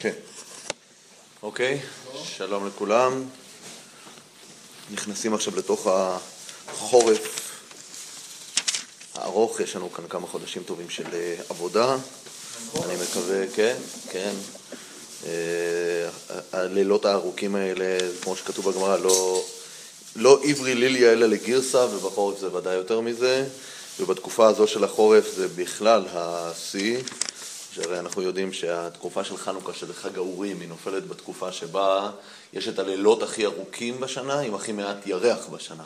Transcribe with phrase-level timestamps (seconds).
[0.00, 0.12] כן.
[1.42, 1.80] אוקיי,
[2.24, 3.24] שלום לכולם.
[4.90, 7.50] נכנסים עכשיו לתוך החורף
[9.14, 11.96] הארוך, יש לנו כאן כמה חודשים טובים של אה, עבודה.
[12.84, 13.76] אני מקווה, כן,
[14.10, 14.32] כן.
[15.26, 16.08] אה,
[16.52, 19.44] הלילות הארוכים האלה, כמו שכתוב בגמרא, לא,
[20.16, 23.46] לא עברי ליליה אלא לגרסה, ובחורף זה ודאי יותר מזה,
[24.00, 26.98] ובתקופה הזו של החורף זה בכלל השיא.
[27.72, 32.10] שהרי אנחנו יודעים שהתקופה של חנוכה, של חג האורים, היא נופלת בתקופה שבה
[32.52, 35.84] יש את הלילות הכי ארוכים בשנה, עם הכי מעט ירח בשנה.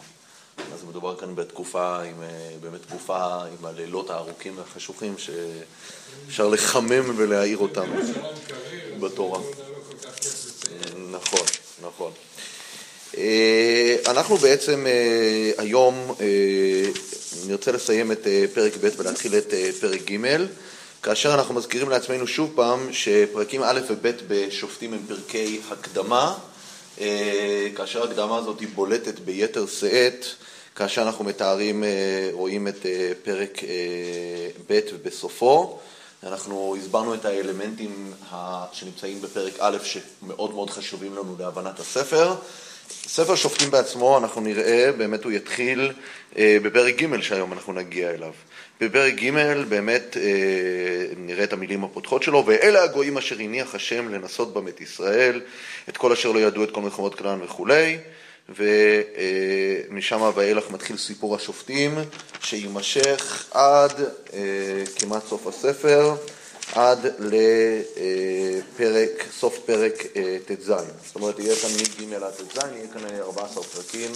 [0.75, 7.59] אז מדובר כאן בתקופה, עם, אה, באמת תקופה עם הלילות הארוכים והחשוכים, שאפשר לחמם ולהאיר
[7.59, 7.91] אותם
[9.01, 9.41] בתורה.
[11.11, 11.47] נכון,
[11.83, 12.12] נכון.
[13.16, 16.14] אה, אנחנו בעצם אה, היום
[17.47, 20.47] נרצה לסיים את פרק ב' ולהתחיל את פרק ג'.
[21.04, 26.34] כאשר אנחנו מזכירים לעצמנו שוב פעם שפרקים א' וב' בשופטים הם פרקי הקדמה,
[27.00, 30.24] אה, כאשר ההקדמה הזאת היא בולטת ביתר שאת,
[30.74, 33.61] כאשר אנחנו מתארים, אה, רואים את אה, פרק
[34.70, 35.78] ב' ובסופו.
[36.22, 38.12] אנחנו הסברנו את האלמנטים
[38.72, 42.34] שנמצאים בפרק א' שמאוד מאוד חשובים לנו להבנת הספר.
[42.91, 45.92] ספר שופטים בעצמו, אנחנו נראה, באמת הוא יתחיל
[46.36, 48.33] בפרק ג' שהיום אנחנו נגיע אליו.
[48.80, 49.30] בפרק ג'
[49.69, 50.22] באמת אה,
[51.17, 55.41] נראה את המילים הפותחות שלו, ואלה הגויים אשר הניח השם לנסות בם את ישראל,
[55.89, 57.98] את כל אשר לא ידעו את כל מלחמות כנען וכולי,
[58.48, 61.98] ומשם ואילך מתחיל סיפור השופטים,
[62.41, 63.92] שיימשך עד
[64.34, 64.41] אה,
[64.97, 66.14] כמעט סוף הספר,
[66.73, 70.73] עד לפרק, סוף פרק אה, ט"ז.
[71.07, 74.11] זאת אומרת, יהיה כאן מג' עד ט"ז, יהיה כאן 14 פרקים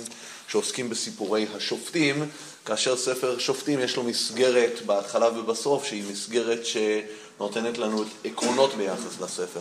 [0.49, 2.29] שעוסקים בסיפורי השופטים.
[2.65, 9.61] כאשר ספר שופטים יש לו מסגרת בהתחלה ובסוף, שהיא מסגרת שנותנת לנו עקרונות ביחס לספר.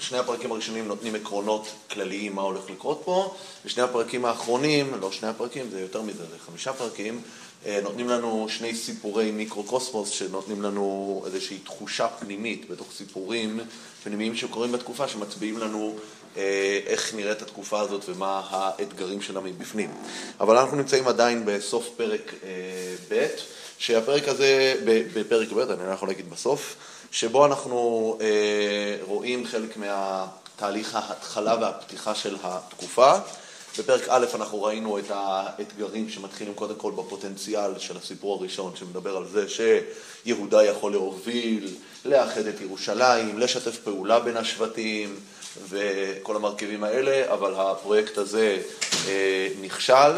[0.00, 3.34] שני הפרקים הראשונים נותנים עקרונות כלליים מה הולך לקרות פה,
[3.64, 7.20] ושני הפרקים האחרונים, לא שני הפרקים, זה יותר מזה, זה חמישה פרקים, אה,
[7.82, 13.60] נותנים לנו שני סיפורי מיקרוקוסמוס שנותנים לנו איזושהי תחושה פנימית בתוך סיפורים
[14.04, 15.96] פנימיים שקורים בתקופה שמצביעים לנו
[16.36, 19.90] אה, איך נראית התקופה הזאת ומה האתגרים שלה מבפנים.
[20.40, 22.48] אבל אנחנו נמצאים עדיין בסוף פרק אה,
[23.08, 23.26] ב',
[23.78, 24.74] שהפרק הזה,
[25.14, 26.76] בפרק ב', אני לא יכול להגיד בסוף,
[27.10, 33.12] שבו אנחנו אה, רואים חלק מהתהליך ההתחלה והפתיחה של התקופה.
[33.78, 39.26] בפרק א' אנחנו ראינו את האתגרים שמתחילים קודם כל בפוטנציאל של הסיפור הראשון, שמדבר על
[39.26, 41.74] זה שיהודה יכול להוביל,
[42.04, 45.16] לאחד את ירושלים, לשתף פעולה בין השבטים,
[45.68, 48.58] וכל המרכיבים האלה, אבל הפרויקט הזה
[49.08, 50.12] אה, נכשל.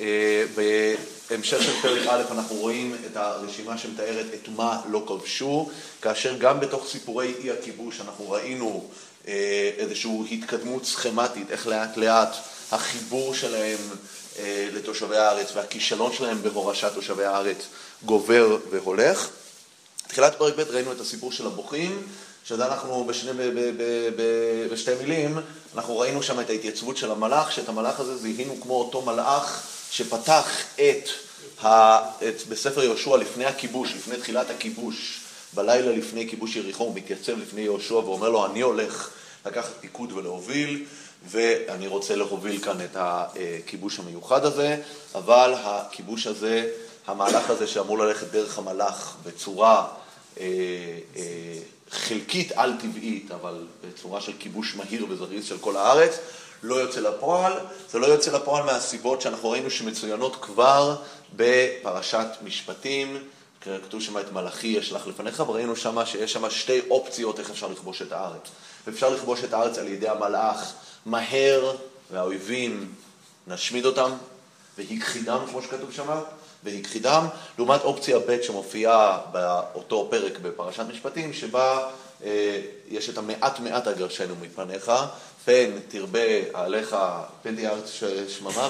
[0.00, 5.70] אה, בהמשך של פרק א' אנחנו רואים את הרשימה שמתארת את מה לא כבשו,
[6.02, 8.90] כאשר גם בתוך סיפורי אי הכיבוש אנחנו ראינו
[9.28, 12.36] אה, איזושהי התקדמות סכמטית, איך לאט לאט
[12.70, 13.78] החיבור שלהם
[14.38, 17.56] אה, לתושבי הארץ והכישלון שלהם בהורשת תושבי הארץ
[18.04, 19.28] גובר והולך.
[20.08, 22.02] תחילת פרק ב' ראינו את הסיפור של הבוכים,
[22.44, 23.82] שזה אנחנו בשני, ב, ב, ב,
[24.16, 24.22] ב,
[24.72, 25.38] בשתי מילים,
[25.74, 30.48] אנחנו ראינו שם את ההתייצבות של המלאך, שאת המלאך הזה זיהינו כמו אותו מלאך שפתח
[30.74, 31.08] את,
[31.64, 31.98] ה,
[32.28, 35.20] את בספר יהושע לפני הכיבוש, לפני תחילת הכיבוש,
[35.54, 39.10] בלילה לפני כיבוש יריחו, הוא מתייצב לפני יהושע ואומר לו, אני הולך
[39.46, 40.84] לקחת פיקוד ולהוביל,
[41.28, 44.76] ואני רוצה להוביל כאן את הכיבוש המיוחד הזה,
[45.14, 46.70] אבל הכיבוש הזה,
[47.06, 49.88] המהלך הזה שאמור ללכת דרך המלאך בצורה
[50.40, 50.44] אה,
[51.16, 51.22] אה,
[51.90, 56.18] חלקית על-טבעית, אבל בצורה של כיבוש מהיר וזריז של כל הארץ,
[56.62, 57.52] לא יוצא לפועל.
[57.90, 60.96] זה לא יוצא לפועל מהסיבות שאנחנו ראינו שמצוינות כבר
[61.36, 63.18] בפרשת משפטים.
[63.60, 68.02] כתוב שם את מלאכי אשלח לפניך, וראינו שם שיש שם שתי אופציות איך אפשר לכבוש
[68.02, 68.42] את הארץ.
[68.86, 70.72] ואפשר לכבוש את הארץ על ידי המלאך
[71.06, 71.76] מהר,
[72.10, 72.92] והאויבים
[73.46, 74.10] נשמיד אותם,
[74.78, 76.20] והכחידם, כמו שכתוב שם,
[76.64, 77.26] והכחידם,
[77.58, 81.90] לעומת אופציה ב' שמופיעה באותו פרק בפרשת משפטים, שבה
[82.24, 84.92] אה, יש את המעט מעט אגרשנו מפניך,
[85.44, 86.20] פן תרבה
[86.54, 86.96] עליך,
[87.42, 87.90] פן תהיה ארץ
[88.28, 88.68] שממה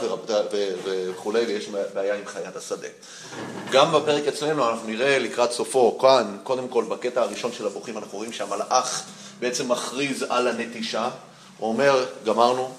[0.85, 2.89] וכולי, ויש בעיה עם חיית השדה.
[3.71, 8.19] גם בפרק אצלנו אנחנו נראה לקראת סופו, כאן, קודם כל בקטע הראשון של הבוכים אנחנו
[8.19, 9.05] רואים שהמלאך
[9.41, 11.11] בעצם מכריז על הנטישה,
[11.61, 12.75] הוא אומר, גמרנו,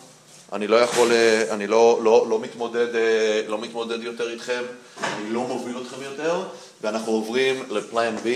[0.53, 4.63] אני לא יכול, אה, אני לא, לא, לא, מתמודד, אה, לא מתמודד יותר איתכם,
[5.03, 6.43] אני לא מוביל אתכם יותר,
[6.81, 8.27] ואנחנו עוברים לפליין B,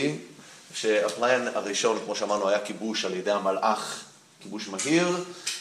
[0.74, 4.04] שהפליין הראשון, כמו שאמרנו, היה כיבוש על ידי המלאך,
[4.40, 5.08] כיבוש מהיר.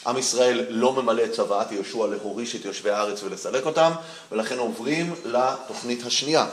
[0.07, 3.93] עם ישראל לא ממלא את צוואת יהושע להוריש את יושבי הארץ ולסלק אותם,
[4.33, 6.47] ולכן עוברים לתוכנית השנייה.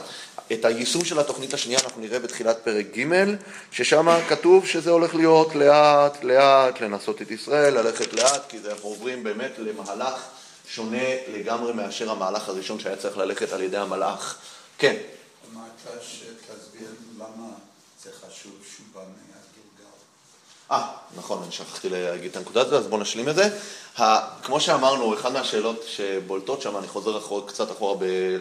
[0.52, 3.34] את היישום של התוכנית השנייה אנחנו נראה בתחילת פרק ג',
[3.70, 9.24] ששם כתוב שזה הולך להיות לאט לאט לנסות את ישראל, ללכת לאט, כי אנחנו עוברים
[9.24, 10.22] באמת למהלך
[10.66, 14.38] שונה לגמרי מאשר המהלך הראשון שהיה צריך ללכת על ידי המלאך.
[14.78, 14.96] כן.
[15.52, 17.48] אמרת שתסביר למה
[18.02, 19.31] זה חשוב שהוא מהגלגל.
[20.72, 20.86] אה,
[21.16, 23.48] נכון, אני שכחתי להגיד את הנקודה הזאת, אז בואו נשלים את זה.
[24.42, 27.94] כמו שאמרנו, אחת מהשאלות שבולטות שם, אני חוזר אחור, קצת אחורה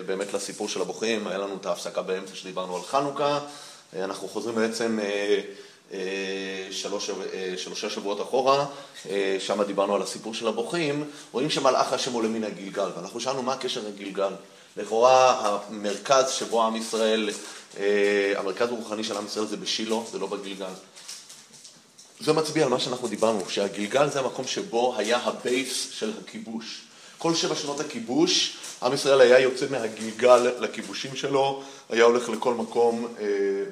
[0.05, 3.39] באמת לסיפור של הבוחרים, היה לנו את ההפסקה באמצע שדיברנו על חנוכה,
[3.99, 5.41] אנחנו חוזרים בעצם אה,
[5.93, 8.65] אה, שלוש, אה, שלושה שבועות אחורה,
[9.39, 13.53] שם דיברנו על הסיפור של הבוחרים, רואים שמלאך השם עולה מן הגלגל, ואנחנו שאלנו מה
[13.53, 14.33] הקשר לגלגל.
[14.77, 15.39] לכאורה
[15.69, 17.29] המרכז שבו עם ישראל,
[18.35, 20.73] המרכז הרוחני של עם ישראל זה בשילה, זה לא בגלגל.
[22.23, 26.81] זה מצביע על מה שאנחנו דיברנו, שהגלגל זה המקום שבו היה הבייס של הכיבוש.
[27.17, 33.07] כל שבע שנות הכיבוש, עם ישראל היה יוצא מהגלגל לכיבושים שלו, היה הולך לכל מקום
[33.19, 33.25] אה,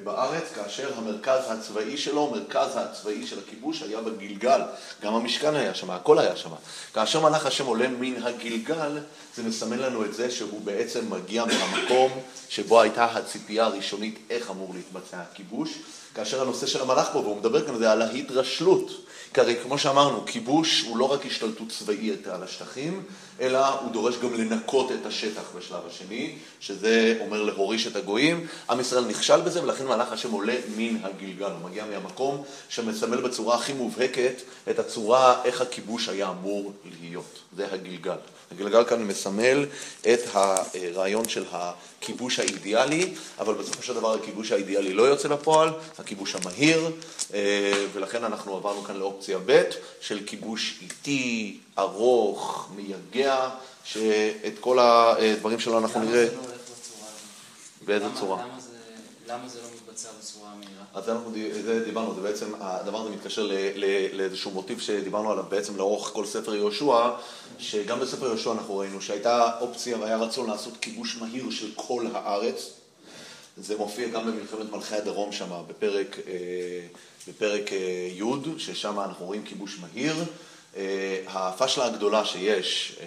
[0.04, 4.60] בארץ, כאשר המרכז הצבאי שלו, מרכז הצבאי של הכיבוש היה בגלגל.
[5.02, 6.50] גם המשכן היה שם, הכל היה שם.
[6.94, 8.98] כאשר מלאך השם עולה מן הגלגל,
[9.36, 12.12] זה מסמן לנו את זה שהוא בעצם מגיע מהמקום
[12.48, 15.78] שבו הייתה הציפייה הראשונית איך אמור להתבצע הכיבוש.
[16.14, 18.90] כאשר הנושא של המלאך פה, והוא מדבר כאן, על ההתרשלות.
[19.34, 23.02] כי הרי כמו שאמרנו, כיבוש הוא לא רק השתלטות צבאית על השטחים,
[23.40, 28.46] אלא הוא דורש גם לנקות את השטח בשלב השני, שזה אומר להוריש את הגויים.
[28.70, 31.50] עם ישראל נכשל בזה, ולכן מלאך השם עולה מן הגלגל.
[31.50, 34.34] הוא מגיע מהמקום שמסמל בצורה הכי מובהקת
[34.70, 37.38] את הצורה איך הכיבוש היה אמור להיות.
[37.56, 38.16] זה הגלגל.
[38.50, 39.66] הגלגל כאן מסמל
[40.00, 45.70] את הרעיון של הכיבוש האידיאלי, אבל בסופו של דבר הכיבוש האידיאלי לא יוצא לפועל,
[46.00, 46.90] הכיבוש המהיר,
[47.34, 49.62] אה, ולכן אנחנו עברנו כאן לאופציה ב'
[50.00, 53.48] של כיבוש איטי, ארוך, מייגע,
[53.84, 56.24] שאת כל הדברים שלו אנחנו נראה...
[56.24, 57.86] למה זה לא הולך בצורה הזאת?
[57.86, 58.42] באיזה למה- צורה?
[58.46, 58.70] למה זה-
[59.28, 60.84] למה זה לא מתבצע בצורה מהירה?
[60.94, 61.32] אז אנחנו
[61.84, 66.26] דיברנו, זה בעצם, הדבר הזה מתקשר ל- ל- לאיזשהו מוטיב שדיברנו עליו בעצם לאורך כל
[66.26, 67.10] ספר יהושע,
[67.58, 72.70] שגם בספר יהושע אנחנו ראינו שהייתה אופציה והיה רצון לעשות כיבוש מהיר של כל הארץ.
[73.56, 76.86] זה מופיע גם במלחמת מלכי הדרום שם, בפרק, אה,
[77.28, 80.24] בפרק אה, י', ששם אנחנו רואים כיבוש מהיר.
[80.76, 82.98] אה, הפשלה הגדולה שיש,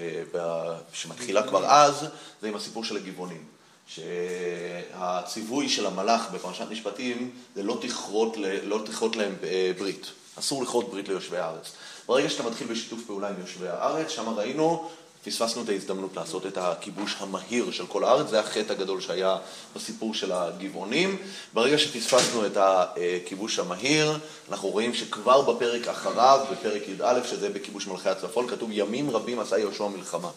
[0.94, 2.06] שמתחילה כבר אז,
[2.42, 3.44] זה עם הסיפור של הגבעונים.
[3.88, 8.84] שהציווי של המלאך בפרשת משפטים זה לא תכרות, לא
[9.16, 9.36] להם
[9.78, 10.12] ברית.
[10.40, 11.72] אסור לכרות ברית ליושבי הארץ.
[12.08, 14.90] ברגע שאתה מתחיל בשיתוף פעולה עם יושבי הארץ, שם ראינו,
[15.26, 19.38] פספסנו את ההזדמנות לעשות את הכיבוש המהיר של כל הארץ, זה החטא הגדול שהיה
[19.76, 21.18] בסיפור של הגבעונים.
[21.54, 24.18] ברגע שפספסנו את הכיבוש המהיר,
[24.52, 29.58] אנחנו רואים שכבר בפרק אחריו, בפרק י"א, שזה בכיבוש מלכי הצפון, כתוב ימים רבים עשה
[29.58, 30.30] יהושע מלחמה.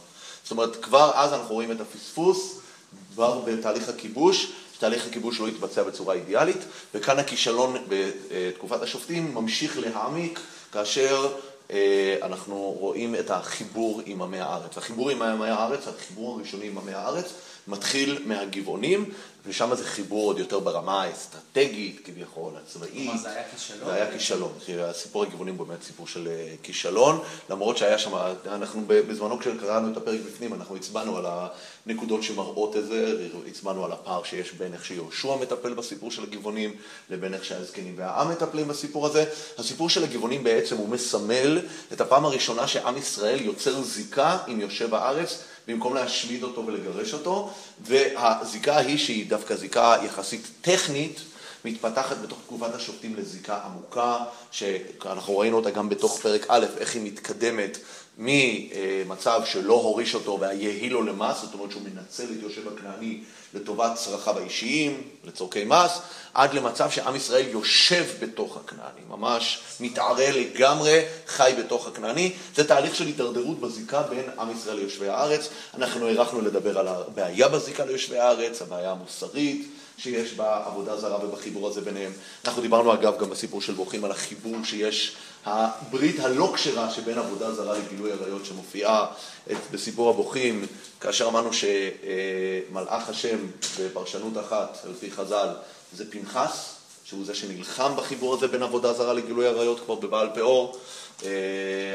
[0.43, 2.59] זאת אומרת, כבר אז אנחנו רואים את הפספוס,
[3.15, 6.61] כבר בתהליך הכיבוש, שתהליך הכיבוש לא התבצע בצורה אידיאלית,
[6.95, 10.41] וכאן הכישלון בתקופת השופטים ממשיך להעמיק,
[10.73, 11.29] כאשר
[12.23, 14.79] אנחנו רואים את החיבור עם עמי הארץ.
[14.79, 17.33] החיבור עם עמי הארץ, החיבור הראשוני עם עמי הארץ,
[17.69, 19.11] מתחיל מהגבעונים,
[19.47, 22.93] ושם זה חיבור עוד יותר ברמה האסטרטגית, כביכול, הצבאית.
[22.93, 23.85] כלומר, זה היה כישלון?
[23.85, 24.53] זה היה כישלון.
[24.65, 27.21] כי הסיפור הגבעונים הוא באמת סיפור של אה, כישלון,
[27.51, 28.11] למרות שהיה שם,
[28.47, 31.27] אנחנו בזמנו כשקראנו את הפרק בפנים, אנחנו הצבענו על
[31.87, 36.77] הנקודות שמראות את זה, הצבענו על הפער שיש בין איך שיהושע מטפל בסיפור של הגבעונים,
[37.11, 39.25] לבין איך שהזקנים והעם מטפלים בסיפור הזה.
[39.59, 41.61] הסיפור של הגבעונים בעצם הוא מסמל
[41.93, 45.43] את הפעם הראשונה שעם ישראל יוצר זיקה עם יושב הארץ.
[45.69, 51.21] במקום להשמיד אותו ולגרש אותו, והזיקה ההיא שהיא דווקא זיקה יחסית טכנית,
[51.65, 54.19] מתפתחת בתוך תקופת השופטים לזיקה עמוקה,
[54.51, 57.79] שאנחנו ראינו אותה גם בתוך פרק א', איך היא מתקדמת
[58.19, 63.21] ממצב שלא הוריש אותו ויהי לו למס, זאת אומרת שהוא מנצל את יושב הכנעני
[63.55, 65.99] לטובת צרכיו האישיים, לצורכי מס,
[66.35, 72.33] עד למצב שעם ישראל יושב בתוך הכנעני, ממש מתערה לגמרי, חי בתוך הכנעני.
[72.55, 75.49] זה תהליך של הידרדרות בזיקה בין עם ישראל ליושבי הארץ.
[75.75, 79.67] אנחנו הערכנו לדבר על הבעיה בזיקה ליושבי הארץ, הבעיה המוסרית.
[79.99, 82.13] שיש בעבודה זרה ובחיבור הזה ביניהם.
[82.45, 87.55] אנחנו דיברנו אגב גם בסיפור של ברוכים על החיבור שיש, הברית הלא כשרה שבין עבודה
[87.55, 89.07] זרה לגילוי עריות שמופיעה
[89.73, 90.67] בסיפור הבוכים,
[91.01, 93.39] כאשר אמרנו שמלאך השם
[93.81, 95.49] בפרשנות אחת, על פי חז"ל,
[95.93, 96.75] זה פנחס,
[97.05, 100.79] שהוא זה שנלחם בחיבור הזה בין עבודה זרה לגילוי עריות כבר בבעל פאור.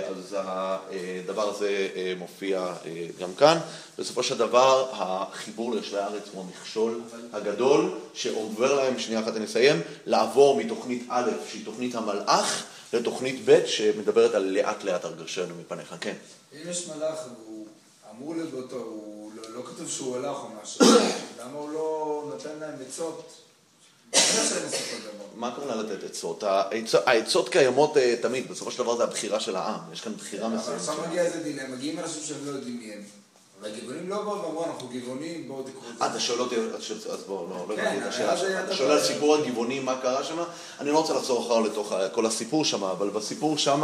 [0.10, 2.74] אז הדבר הזה מופיע
[3.20, 3.58] גם כאן.
[4.00, 7.01] בסופו של דבר, החיבור ליושבי הארץ הוא המכשול
[7.34, 13.65] הגדול, שעובר להם, שנייה אחת אני אסיים, לעבור מתוכנית א', שהיא תוכנית המלאך, לתוכנית ב',
[13.65, 15.95] שמדברת על לאט לאט הרגשנו מפניך.
[16.01, 16.15] כן.
[16.53, 17.65] אם יש מלאך והוא
[18.12, 20.86] אמור להיות באותו, הוא לא לא כתוב שהוא הלך או משהו,
[21.39, 23.31] למה הוא לא נותן להם עצות?
[25.36, 26.43] מה הכוונה לתת עצות?
[27.05, 30.79] העצות- קיימות אה, תמיד, בסופו של דבר זה הבחירה של העם, יש כאן בחירה מסוימת.
[30.79, 33.01] עכשיו מגיע איזה דילמה, מגיעים אנשים שהם לא יודעים מי הם.
[33.62, 36.03] והגבעונים לא באו ואמרו, אנחנו גבעונים, בואו תקראו את זה.
[36.03, 38.63] אה, אתה שואל אותי, אז ש- אז בוא, לא, לא כן, הבנתי את השאלה שלך.
[38.65, 39.03] אתה שואל על.
[39.03, 40.38] סיפור הגבעוני, מה קרה שם?
[40.80, 43.84] אני לא רוצה לחזור אחר לתוך ה- כל הסיפור שם, אבל בסיפור שם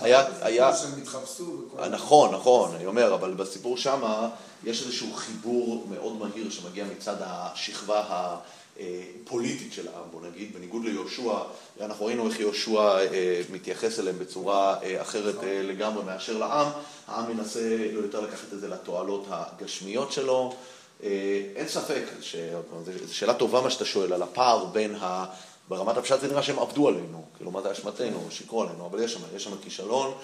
[0.00, 1.82] היה, היה, שהם התחפשו וכל...
[1.82, 4.28] אה, נכון, נכון, אני אומר, אבל בסיפור שמה
[4.64, 8.36] יש איזשהו חיבור מאוד מהיר שמגיע מצד השכבה
[8.78, 11.32] הפוליטית של העם, בוא נגיד, בניגוד ליהושע,
[11.80, 16.66] אנחנו ראינו איך יהושע אה, מתייחס אליהם בצורה אה, אחרת אה, לגמרי מאשר לעם,
[17.06, 17.60] העם מנסה
[17.92, 20.54] לא יותר לקחת את זה לתועלות הגשמיות שלו.
[21.02, 21.08] אה,
[21.56, 22.36] אין ספק, ש-
[22.84, 25.24] זו שאלה טובה מה שאתה שואל, על הפער בין ה...
[25.68, 29.12] ברמת הפשט זה נראה שהם עבדו עלינו, כאילו מה זה אשמתנו, שיקרו עלינו, אבל יש
[29.12, 30.14] שם, יש שם כישלון,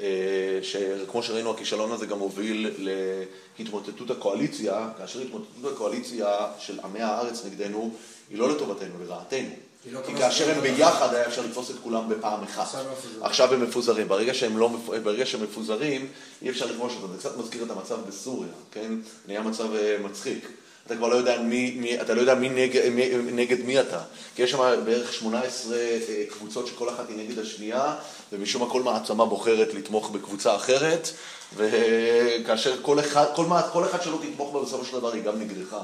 [0.00, 0.06] אה,
[0.62, 2.70] שכמו שראינו הכישלון הזה גם הוביל
[3.58, 7.90] להתמוטטות הקואליציה, כאשר התמוטטות הקואליציה של עמי הארץ נגדנו
[8.30, 9.54] היא לא לטובתנו, לרעתנו.
[9.92, 12.78] לא כי כאשר הם ביחד היה אפשר לתפוס את כולם בפעם אחת.
[13.20, 14.08] עכשיו הם מפוזרים.
[14.08, 14.70] ברגע שהם, לא,
[15.02, 16.08] ברגע שהם מפוזרים,
[16.42, 17.12] אי אפשר לכבוש אותם.
[17.12, 18.92] זה קצת מזכיר את המצב בסוריה, כן?
[19.26, 20.48] נהיה מצב אה, מצחיק.
[20.86, 24.00] אתה כבר לא יודע מי, מי, אתה לא יודע מי נגד, מי, נגד מי אתה.
[24.34, 25.98] כי יש שם בערך 18 אה,
[26.30, 27.94] קבוצות שכל אחת היא נגד השנייה,
[28.32, 31.08] ומשום מה כל מעצמה בוחרת לתמוך בקבוצה אחרת,
[31.56, 35.76] וכאשר כל אחד, כל, כל אחד שלא תתמוך בה בסופו של דבר היא גם נגדך.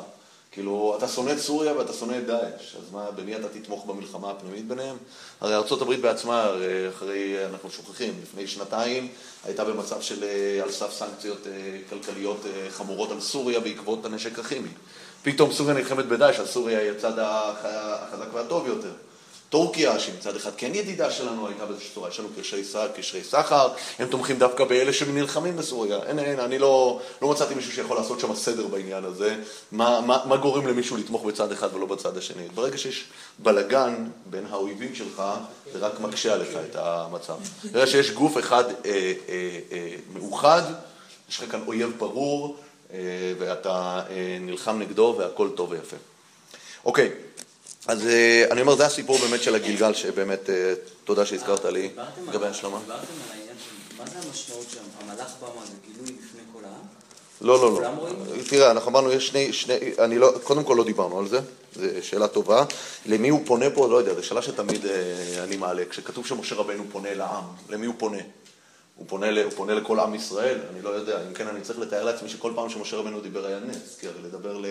[0.53, 4.31] כאילו, אתה שונא את סוריה ואתה שונא את דאעש, אז מה, במי אתה תתמוך במלחמה
[4.31, 4.97] הפנימית ביניהם?
[5.41, 9.09] הרי ארה"ב בעצמה, הרי אחרי, אנחנו שוכחים, לפני שנתיים
[9.45, 11.53] הייתה במצב של אה, על סף סנקציות אה,
[11.91, 14.69] כלכליות אה, חמורות על סוריה בעקבות הנשק הכימי.
[15.23, 18.93] פתאום סוריה נלחמת בדאעש, אז סוריה היא הצד הח- החזק והטוב יותר.
[19.51, 22.63] טורקיה, שהיא מצד אחד כן ידידה שלנו, הייתה באיזושהי צורה, יש לנו קשרי,
[22.97, 25.99] קשרי סחר, הם תומכים דווקא באלה שנלחמים בסוריה.
[26.07, 29.37] אין, אין, אני לא, לא מצאתי מישהו שיכול לעשות שם סדר בעניין הזה,
[29.73, 32.49] מה, מה, מה גורם למישהו לתמוך בצד אחד ולא בצד השני.
[32.55, 33.05] ברגע שיש
[33.39, 35.23] בלגן בין האויבים שלך,
[35.73, 37.37] זה רק מקשה עליך את המצב.
[37.73, 39.13] ברגע שיש גוף אחד אה, אה,
[39.73, 40.63] אה, מאוחד,
[41.29, 42.57] יש לך כאן אויב ברור,
[42.93, 42.99] אה,
[43.39, 45.97] ואתה אה, נלחם נגדו והכל טוב ויפה.
[46.85, 47.11] אוקיי,
[47.91, 50.73] אז אה, אני אומר, זה הסיפור באמת של הגלגל, שבאמת, אה,
[51.05, 51.91] תודה שהזכרת לי
[52.29, 52.79] לגבי השלמה.
[52.79, 54.81] דיברתם על העניין של, מה זה המשמעות שם?
[55.01, 56.81] המלאך בא מה זה גילוי לפני כל העם?
[57.41, 57.89] לא, לא, לא.
[58.49, 61.41] תראה, אנחנו אמרנו, יש שני, שני, אני לא, קודם כל לא דיברנו על זה,
[61.75, 62.65] זו שאלה טובה.
[63.07, 65.83] למי הוא פונה פה, לא יודע, זו שאלה שתמיד אה, אני מעלה.
[65.91, 68.19] כשכתוב שמשה רבנו פונה לעם, למי הוא פונה?
[68.97, 72.05] הוא פונה, הוא פונה לכל עם ישראל, אני לא יודע, אם כן אני צריך לתאר
[72.05, 74.67] לעצמי שכל פעם שמשה רבנו דיבר היה נס, כי הרי לדבר ל-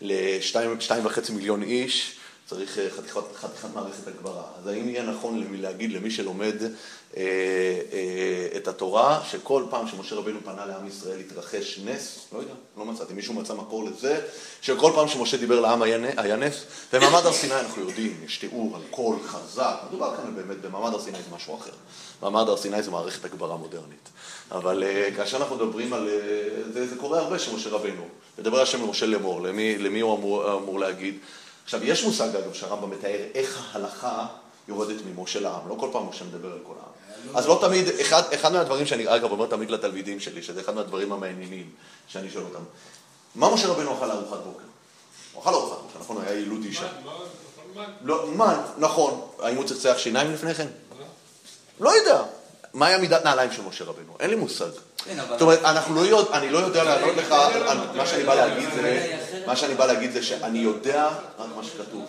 [0.00, 4.42] לשתיים שתיים וחצי מיליון איש, צריך אה, חתיכת, חתיכת מערכת הגברה.
[4.58, 6.54] אז האם יהיה נכון להגיד למי שלומד
[7.16, 7.22] אה,
[7.92, 12.18] אה, את התורה, שכל פעם שמשה רבנו פנה לעם ישראל התרחש נס?
[12.32, 13.14] לא יודע, לא מצאתי.
[13.14, 14.20] מישהו מצא מקור לזה,
[14.60, 16.64] שכל פעם שמשה דיבר לעם היה, נס?
[16.92, 21.00] במעמד הר סיני אנחנו יודעים, יש תיאור על קול חזק, מדובר כאן באמת, במעמד הר
[21.00, 21.72] סיני זה משהו אחר.
[22.22, 24.08] מעמד הר סיני זה מערכת הגברה מודרנית.
[24.50, 26.08] אבל אה, כאשר אנחנו מדברים על...
[26.08, 28.04] אה, זה, זה קורה הרבה שמשה רבנו.
[28.38, 31.18] מדבר השם למשה לאמור, למי, למי הוא אמור, אמור להגיד?
[31.64, 34.26] עכשיו, יש מושג, אגב, שהרמב"ם מתאר איך ההלכה
[34.68, 35.68] יורדת ממשה לעם.
[35.68, 37.36] לא כל פעם משה מדבר על כל העם.
[37.36, 41.12] אז לא תמיד, אחד, אחד מהדברים שאני, אגב, אומר תמיד לתלמידים שלי, שזה אחד מהדברים
[41.12, 41.70] המעניינים
[42.08, 42.64] שאני שואל אותם,
[43.34, 44.64] מה משה רבנו אכל לארוחת בוקר?
[45.32, 46.16] הוא אכל ארוחת בוקר, נכון?
[46.16, 46.88] הוא היה ילוד אישה.
[48.02, 49.20] לא, מן, נכון.
[49.42, 50.66] האם הוא צחצח שיניים לפני כן?
[51.80, 52.22] לא יודע.
[52.74, 54.16] מה היה מידת נעליים של משה רבנו?
[54.20, 54.70] אין לי מושג.
[54.96, 55.16] כן.
[55.28, 57.34] זאת אומרת, אנחנו לא יודע, אני לא יודע לענות לך,
[57.96, 59.16] מה שאני בא להגיד זה,
[59.46, 61.08] מה שאני בא להגיד זה שאני יודע
[61.38, 62.04] רק מה שכתוב.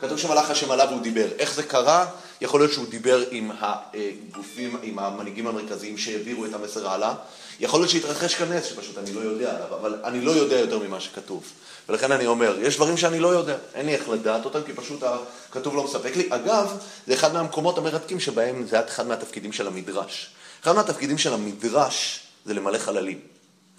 [0.00, 1.26] כתוב שמלאך השם עליו והוא דיבר.
[1.38, 2.06] איך זה קרה?
[2.40, 7.14] יכול להיות שהוא דיבר עם הגופים, עם המנהיגים המרכזיים שהעבירו את המסר הלאה.
[7.60, 10.78] יכול להיות שהתרחש כאן נס, שפשוט אני לא יודע עליו, אבל אני לא יודע יותר
[10.78, 11.44] ממה שכתוב.
[11.88, 15.02] ולכן אני אומר, יש דברים שאני לא יודע, אין לי איך לדעת אותם, כי פשוט
[15.50, 16.28] הכתוב לא מספק לי.
[16.30, 20.30] אגב, זה אחד מהמקומות המרתקים שבהם זה אחד מהתפקידים של המדרש.
[20.62, 23.20] אחד מהתפקידים של המדרש זה למלא חללים.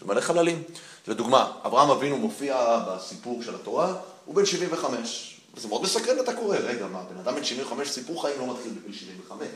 [0.02, 0.64] למלא חללים.
[1.08, 3.94] לדוגמה, אברהם אבינו מופיע בסיפור של התורה,
[4.26, 5.38] הוא בן 75.
[5.54, 8.72] וזה מאוד מסקרן אתה קורא, רגע, מה, בן אדם בן 75, סיפור חיים לא מתחיל
[8.72, 9.48] בגיל 75.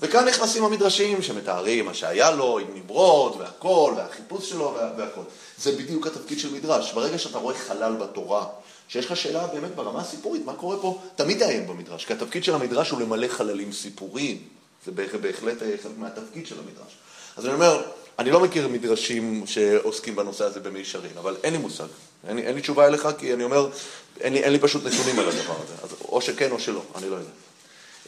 [0.00, 5.20] וכאן נכנסים המדרשים שמתארים מה שהיה לו עם נמרוד והכל, והחיפוש שלו וה- והכל.
[5.58, 6.92] זה בדיוק התפקיד של מדרש.
[6.92, 8.46] ברגע שאתה רואה חלל בתורה,
[8.88, 12.54] שיש לך שאלה באמת ברמה הסיפורית, מה קורה פה, תמיד תעיין במדרש, כי התפקיד של
[12.54, 14.42] המדרש הוא למלא חללים סיפוריים.
[14.86, 16.92] זה בהח- בהחלט אה, חלק מהתפקיד של המדרש.
[17.36, 17.82] אז אני אומר,
[18.18, 21.84] אני לא מכיר מדרשים שעוסקים בנושא הזה במישרין, אבל אין לי מושג.
[22.28, 23.68] אין אין לי תשובה אליך, כי אני אומר,
[24.20, 25.74] אין לי, אין לי פשוט נתונים על הדבר הזה.
[25.82, 27.30] אז או שכן או שלא, אני לא יודע.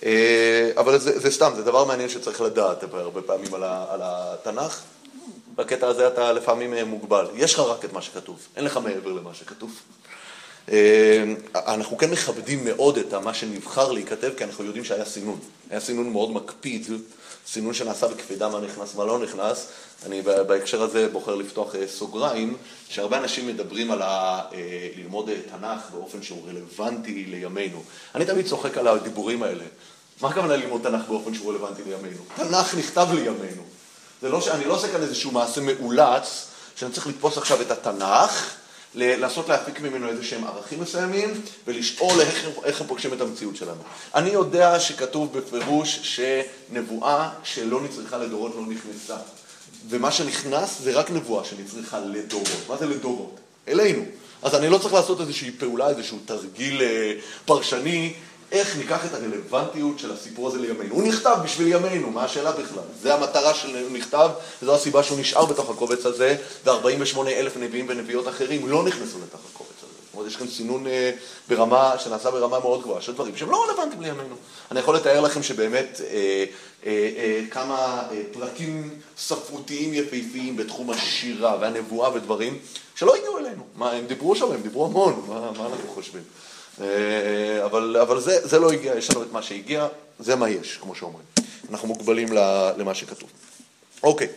[0.05, 4.01] אה, אבל זה, זה סתם, זה דבר מעניין שצריך לדעת הרבה פעמים על, ה, על
[4.05, 4.83] התנ"ך.
[5.55, 7.27] בקטע הזה אתה לפעמים אה, מוגבל.
[7.35, 9.81] יש לך רק את מה שכתוב, אין לך מעבר למה שכתוב.
[10.73, 15.39] אה, אנחנו כן מכבדים מאוד את מה שנבחר להיכתב, כי אנחנו יודעים שהיה סינון.
[15.71, 16.87] היה סינון מאוד מקפיד,
[17.47, 19.67] סינון שנעשה בקפידה מה נכנס, מה לא נכנס.
[20.07, 22.57] אני בהקשר הזה בוחר לפתוח אה, סוגריים,
[22.89, 24.43] שהרבה אנשים מדברים על ה...
[24.97, 27.83] ללמוד תנ"ך באופן שהוא רלוונטי לימינו.
[28.15, 29.65] אני תמיד צוחק על הדיבורים האלה.
[30.21, 32.23] מה הכוונה ללמוד תנ"ך באופן שהוא רלוונטי לימינו?
[32.37, 33.63] תנ"ך נכתב לימינו.
[34.23, 36.47] זה לא שאני לא עושה כאן איזשהו מעשה מאולץ,
[36.77, 38.55] שאני צריך לתפוס עכשיו את התנ"ך,
[38.95, 43.81] לנסות להפיק ממנו איזה שהם ערכים מסוימים, ולשאול איך, איך הם פוגשים את המציאות שלנו.
[44.15, 49.17] אני יודע שכתוב בפירוש שנבואה שלא נצריכה לדורות לא נכנסה.
[49.89, 52.49] ומה שנכנס זה רק נבואה שנצריכה לדורות.
[52.69, 53.41] מה זה לדורות?
[53.69, 54.03] אלינו.
[54.43, 57.13] אז אני לא צריך לעשות איזושהי פעולה, איזשהו תרגיל אה,
[57.45, 58.13] פרשני
[58.55, 60.95] איך ניקח את הרלוונטיות של הסיפור הזה לימינו.
[60.95, 62.83] הוא נכתב בשביל ימינו, מה השאלה בכלל?
[63.03, 64.31] זה המטרה של נכתב,
[64.63, 69.41] וזו הסיבה שהוא נשאר בתוך הקובץ הזה, ו-48 אלף נביאים ונביאות אחרים לא נכנסו לתוך
[69.55, 69.93] הקובץ הזה.
[70.07, 71.11] זאת אומרת, יש כאן סינון אה,
[71.49, 74.37] ברמה, שנעשה ברמה מאוד גבוהה, של דברים שהם לא רלוונטיים לימינו.
[74.71, 76.45] אני יכול לתאר לכם שבאמת אה,
[76.87, 82.59] אה, אה, כמה אה, פרקים ספרותיים יפהפיים בתחום השירה והנבואה ודברים
[82.95, 83.63] שלא הגיעו אלינו.
[83.77, 86.23] מה, הם דיברו שם, הם דיברו המון, מה, מה אנחנו חושבים?
[86.81, 89.87] אה, אבל, אבל זה, זה לא הגיע, יש לנו את מה שהגיע,
[90.19, 91.27] זה מה יש, כמו שאומרים.
[91.71, 92.29] אנחנו מוגבלים
[92.77, 93.31] למה שכתוב.
[94.03, 94.29] אוקיי,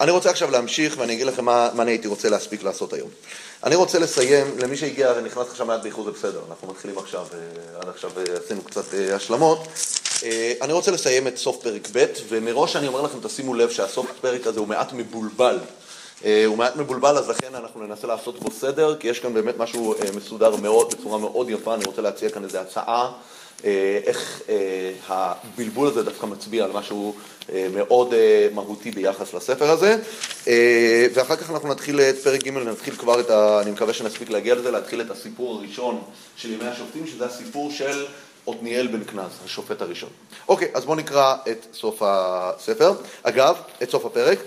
[0.00, 3.08] אני רוצה עכשיו להמשיך ואני אגיד לכם מה, מה אני הייתי רוצה להספיק לעשות היום.
[3.64, 7.80] אני רוצה לסיים, למי שהגיע ונכנס עכשיו מעט באיחור זה בסדר, אנחנו מתחילים עכשיו, אה,
[7.80, 9.68] עד עכשיו אה, עשינו קצת השלמות.
[10.62, 14.46] אני רוצה לסיים את סוף פרק ב', ומראש אני אומר לכם, תשימו לב שהסוף פרק
[14.46, 15.58] הזה הוא מעט מבולבל.
[16.24, 19.58] אה, הוא מעט מבולבל, אז לכן אנחנו ננסה לעשות בו סדר, כי יש כאן באמת
[19.58, 23.12] משהו אה, מסודר מאוד, בצורה מאוד יפה, אני רוצה להציע כאן איזו הצעה,
[23.64, 24.42] אה, איך
[25.08, 27.14] הבלבול הזה דווקא מצביע על משהו
[27.74, 28.14] מאוד
[28.54, 29.96] מהותי ביחס לספר הזה.
[31.14, 33.60] ואחר כך אנחנו נתחיל את פרק ג', נתחיל כבר את ה...
[33.62, 36.02] אני מקווה שנספיק להגיע לזה, להתחיל את הסיפור הראשון
[36.36, 38.06] של ימי השופטים, שזה הסיפור של
[38.46, 40.10] עתניאל בן כנז, השופט הראשון.
[40.48, 42.92] אוקיי, אז בואו נקרא את סוף הספר.
[43.22, 44.38] אגב, את סוף הפרק.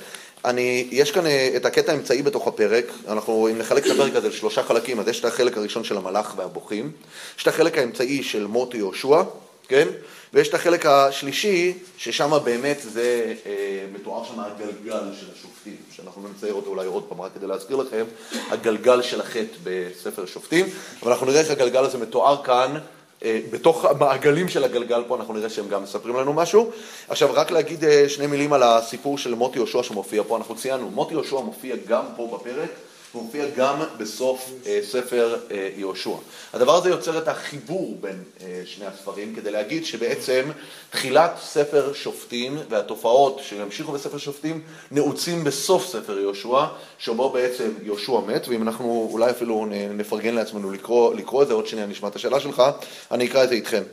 [0.46, 4.30] אני, יש כאן אה, את הקטע האמצעי בתוך הפרק, אנחנו, אם נחלק את הפרק הזה
[4.30, 6.92] לשלושה חלקים, אז יש את החלק הראשון של המלאך והבוכים,
[7.38, 9.24] יש את החלק האמצעי של מוטי יהושע,
[9.68, 9.88] כן?
[10.34, 16.54] ויש את החלק השלישי, ששם באמת זה אה, מתואר שם הגלגל של השופטים, שאנחנו נצייר
[16.54, 18.06] אותו אולי עוד פעם, רק כדי להזכיר לכם,
[18.50, 20.66] הגלגל של החטא בספר שופטים,
[21.04, 22.78] אבל אנחנו נראה איך הגלגל הזה מתואר כאן
[23.26, 26.72] בתוך המעגלים של הגלגל פה אנחנו נראה שהם גם מספרים לנו משהו.
[27.10, 30.90] עכשיו רק להגיד אה, שני מילים על הסיפור של מוטי יהושע שמופיע פה, אנחנו ציינו,
[30.90, 32.70] מוטי יהושע מופיע גם פה בפרק.
[33.12, 36.16] הוא מופיע גם בסוף אה, ספר אה, יהושע.
[36.54, 40.50] הדבר הזה יוצר את החיבור בין אה, שני הספרים כדי להגיד שבעצם
[40.90, 46.66] תחילת ספר שופטים והתופעות שימשיכו בספר שופטים נעוצים בסוף ספר יהושע,
[47.00, 51.68] שבו בעצם יהושע מת, ואם אנחנו אולי אפילו נפרגן לעצמנו לקרוא, לקרוא את זה, עוד
[51.68, 52.64] שנייה נשמע את השאלה שלך,
[53.12, 53.84] אני אקרא את זה איתכם.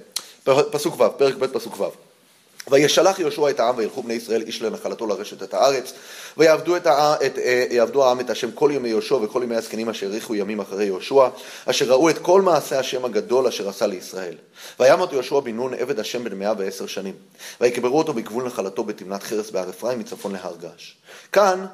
[0.44, 2.07] פסוק ו', פרק ב', פסוק ו'.
[2.70, 5.92] וישלח יהושע את העם וילכו בני ישראל איש לנחלתו לרשת את הארץ
[6.36, 9.88] ויעבדו את העם, את, אה, יעבדו העם את השם כל ימי יהושע וכל ימי הזקנים
[9.88, 11.28] אשר האריכו ימים אחרי יהושע
[11.66, 14.34] אשר ראו את כל מעשה השם הגדול אשר עשה לישראל.
[14.80, 17.14] וימת יהושע בן נון עבד השם בן מאה ועשר שנים
[17.60, 20.94] ויקברו אותו בגבול נחלתו בתמנת חרס בהר אפרים מצפון להר געש.
[21.32, 21.66] כאן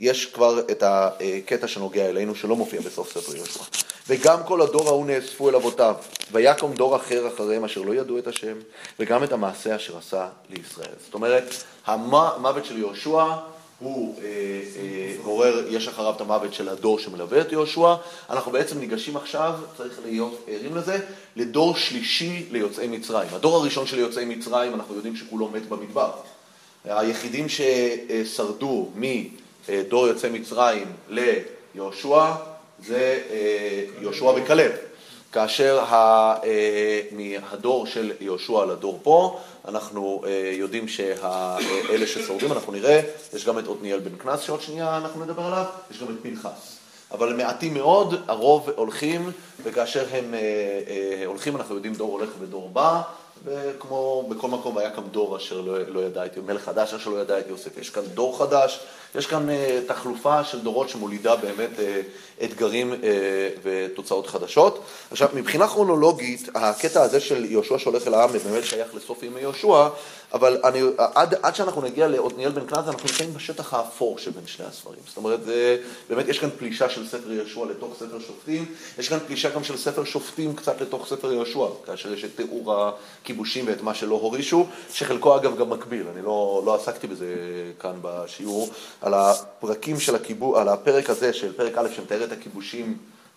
[0.00, 3.60] יש כבר את הקטע שנוגע אלינו שלא מופיע בסוף ספר יהושע.
[4.08, 5.94] וגם כל הדור ההוא נאספו אל אבותיו,
[6.32, 8.56] ויקום דור אחר אחריהם אשר לא ידעו את השם,
[8.98, 10.94] וגם את המעשה אשר עשה לישראל.
[11.04, 11.54] זאת אומרת,
[11.86, 13.24] המוות של יהושע
[13.78, 17.94] הוא אה, אה, גורר, יש אחריו את המוות של הדור שמלווה את יהושע.
[18.30, 20.98] אנחנו בעצם ניגשים עכשיו, צריך להיות ערים לזה,
[21.36, 23.28] לדור שלישי ליוצאי מצרים.
[23.32, 26.10] הדור הראשון של יוצאי מצרים, אנחנו יודעים שכולו מת במדבר.
[26.84, 28.90] היחידים ששרדו
[29.68, 32.32] מדור יוצאי מצרים ליהושע,
[32.86, 34.72] זה אה, יהושע וכלב.
[35.32, 43.00] כאשר אה, מהדור של יהושע לדור פה, אנחנו אה, יודעים שאלה ששורדים, אנחנו נראה,
[43.34, 46.76] יש גם את עתניאל בן קנס שעוד שנייה אנחנו נדבר עליו, יש גם את פנחס.
[47.12, 49.30] אבל מעטים מאוד, הרוב הולכים,
[49.62, 50.34] וכאשר הם
[51.26, 53.02] הולכים, אנחנו יודעים דור הולך ודור בא,
[53.46, 57.20] וכמו בכל מקום היה כאן דור אשר לא, לא ידע את, מלך חדש אשר לא
[57.20, 57.78] ידע את יוסף.
[57.78, 58.80] יש כאן דור חדש,
[59.14, 59.52] יש כאן uh,
[59.88, 62.96] תחלופה של דורות שמולידה באמת uh, אתגרים uh,
[63.62, 64.82] ותוצאות חדשות.
[65.10, 69.88] עכשיו, מבחינה כרונולוגית, הקטע הזה של יהושע שהולך אל העם באמת שייך לסוף ימי יהושע,
[70.36, 74.66] אבל אני, עד, עד שאנחנו נגיע לעתניאל בן קנז, אנחנו נמצאים בשטח האפור שבין שני
[74.66, 74.98] הספרים.
[75.06, 75.76] זאת אומרת, זה,
[76.08, 79.76] באמת יש כאן פלישה של ספר יהושע לתוך ספר שופטים, יש כאן פלישה גם של
[79.76, 84.66] ספר שופטים קצת לתוך ספר יהושע, כאשר יש את תיאור הכיבושים ואת מה שלא הורישו,
[84.92, 87.26] שחלקו אגב גם מקביל, אני לא, לא עסקתי בזה
[87.78, 88.70] כאן בשיעור,
[89.00, 92.96] על הפרקים של הכיבוש, על הפרק הזה של פרק א' שמתאר את הכיבושים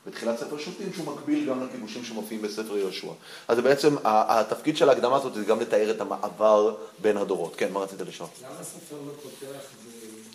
[0.10, 3.08] בתחילת ספר שופטים, שהוא מקביל גם לכיבושים שמופיעים בספר יהושע.
[3.48, 7.56] אז זה בעצם, התפקיד של ההקדמה הזאת זה גם לתאר את המעבר בין הדורות.
[7.56, 8.30] כן, מה רצית לשאול?
[8.42, 9.66] למה הספר לא פותח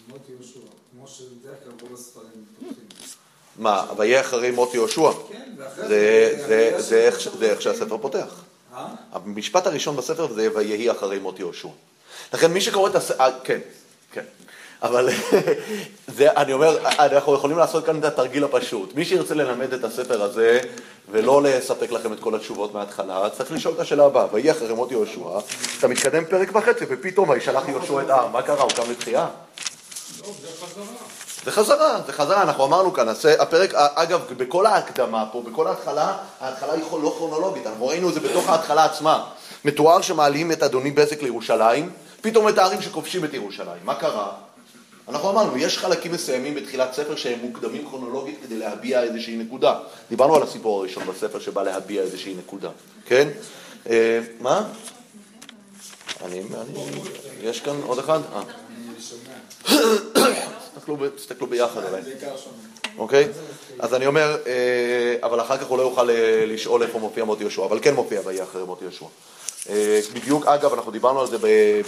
[0.09, 0.61] במות יהושע,
[0.93, 2.85] כמו שבדרך כלל רוב הספרים פותחים?
[3.57, 5.11] מה, ויהיה אחרי מות יהושע?
[5.29, 6.83] כן, ואחרי זה, זה...
[6.83, 8.43] זה, אחרי זה, איך, שהספר פותח.
[8.75, 8.87] אה?
[9.13, 11.69] המשפט הראשון בספר זה ויהי אחרי מות יהושע.
[12.35, 13.61] לכן מי שקורא את הספר, כן,
[14.13, 14.25] כן.
[14.83, 15.09] אבל
[16.17, 18.95] זה, אני אומר, אנחנו יכולים לעשות כאן את התרגיל הפשוט.
[18.95, 20.61] מי שירצה ללמד את הספר הזה
[21.11, 24.91] ולא לספק לכם את כל התשובות מההתחלה, צריך לשאול את השאלה הבאה, ויהי אחרי מות
[24.93, 25.39] יהושע,
[25.79, 28.63] אתה מתקדם פרק וחצי ופתאום וישלח יהושע את העם, מה קרה?
[28.63, 29.27] הוא קם לתחייה?
[31.45, 36.17] זה חזרה, זה חזרה, אנחנו אמרנו כאן, אז הפרק, אגב, בכל ההקדמה פה, בכל ההתחלה,
[36.41, 39.25] ההתחלה היא לא כרונולוגית, אנחנו ראינו את זה בתוך ההתחלה עצמה.
[39.65, 43.81] מתואר שמעלים את אדוני בזק לירושלים, פתאום מתארים שכובשים את ירושלים.
[43.85, 44.33] מה קרה?
[45.09, 49.79] אנחנו אמרנו, יש חלקים מסוימים בתחילת ספר שהם מוקדמים כרונולוגית כדי להביע איזושהי נקודה.
[50.11, 52.71] דיברנו על הסיפור הראשון בספר שבא להביע איזושהי נקודה,
[53.07, 53.29] כן?
[53.91, 54.69] אה, מה?
[56.25, 57.01] אני, אני,
[57.43, 58.21] יש כאן עוד אחד?
[58.35, 58.43] אה.
[61.17, 62.03] תסתכלו ביחד עליי.
[62.99, 63.29] אוקיי?
[63.79, 67.41] אז אני אומר, אה, אבל אחר כך הוא לא יוכל אה, לשאול איפה מופיע מות
[67.41, 69.07] יהושע, אבל כן מופיע ויהי אחרי מות יהושע.
[69.71, 71.37] אה, בדיוק, אגב, אנחנו דיברנו על זה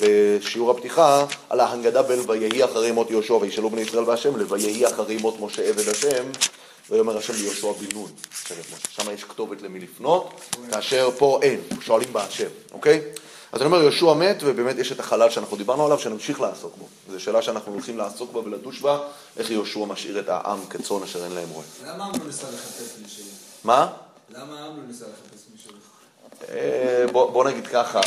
[0.01, 5.17] בשיעור הפתיחה, על ההנגדה בין ויהי אחרי מות יהושע וישאלו בני ישראל בהשם, לויהי אחרי
[5.17, 6.25] מות משה עבד השם,
[6.91, 8.11] ויאמר השם ליהושע בן נון.
[8.89, 13.01] שם יש כתובת למי לפנות, כאשר פה אין, שואלים בהשם, אוקיי?
[13.53, 16.87] אז אני אומר, יהושע מת, ובאמת יש את החלל שאנחנו דיברנו עליו, שנמשיך לעסוק בו.
[17.11, 18.99] זו שאלה שאנחנו הולכים לעסוק בה ולדוש בה,
[19.37, 21.67] איך יהושע משאיר את העם כצאן אשר אין להם רועה.
[21.85, 23.25] למה העם לא ניסה לחפש מישהו?
[23.65, 23.93] מה?
[24.31, 25.71] למה העם לא ניסה לחפש מישהו?
[26.53, 28.01] אה, בוא, נגיד ככה,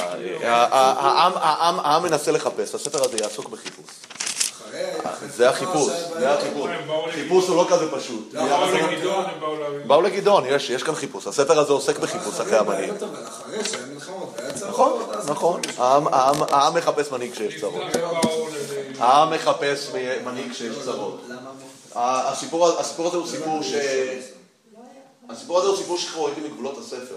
[0.43, 3.85] אה, העם, מנסה לחפש, הספר הזה יעסוק בחיפוש.
[5.35, 6.71] זה החיפוש, זה החיפוש.
[7.11, 8.33] חיפוש הוא לא כזה פשוט.
[8.33, 8.41] לא,
[9.85, 11.27] באו לגדעון, יש, כאן חיפוש.
[11.27, 12.93] הספר הזה עוסק בחיפוש אחרי המנהיג.
[14.55, 15.09] צרות.
[15.27, 15.61] נכון, נכון.
[15.77, 17.83] העם- מחפש מנהיג כשיש צרות.
[18.53, 18.83] לזה.
[18.99, 19.89] העם מחפש
[20.25, 21.21] מנהיג כשיש צרות.
[21.27, 21.49] למה?
[22.31, 23.73] הסיפור, הסיפור הזה הוא סיפור ש...
[25.29, 27.15] הסיפור הזה הוא סיפור שחורגים מגבולות הספר.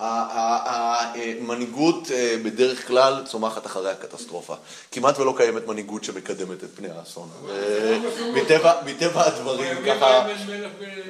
[0.00, 4.54] המנהיגות אה, בדרך כלל צומחת אחרי הקטסטרופה.
[4.92, 7.28] כמעט ולא קיימת מנהיגות שמקדמת את פני האסון.
[7.50, 7.98] אה,
[8.34, 8.82] מטבע-
[9.26, 10.26] הדברים ככה...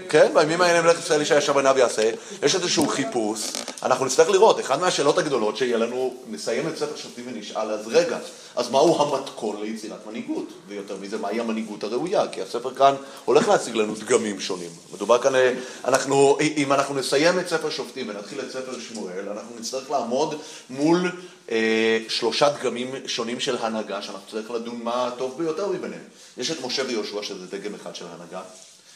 [0.08, 2.10] כן, בימים האלה מלך ישראל ישע ישר בעיניו יעשה,
[2.42, 3.40] יש איזשהו חיפוש,
[3.82, 8.18] אנחנו נצטרך לראות, אחת מהשאלות הגדולות שיהיה לנו, נסיים את ספר שופטים ונשאל, אז רגע,
[8.56, 10.48] אז מהו המתכון ליצירת מנהיגות?
[10.68, 12.28] ויותר מזה, מהי המנהיגות הראויה?
[12.28, 14.70] כי הספר כאן הולך להציג לנו דגמים שונים.
[14.94, 15.52] מדובר כאן, אה,
[15.84, 20.40] אנחנו, אם אנחנו נסיים את ספר שופטים ונתחיל את ספר שמואל, אנחנו נצטרך לעמוד
[20.70, 21.12] מול
[21.50, 26.04] אה, שלושה דגמים שונים של הנהגה, שאנחנו צריכים לדון מה הטוב ביותר מביניהם.
[26.38, 28.42] יש את משה ויהושע, שזה דגם אחד של הנהגה.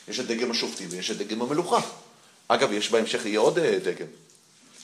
[0.08, 1.80] יש את דגם השופטים ויש את דגם המלוכה.
[2.48, 4.06] אגב, יש בהמשך, יהיה עוד אה, דגם.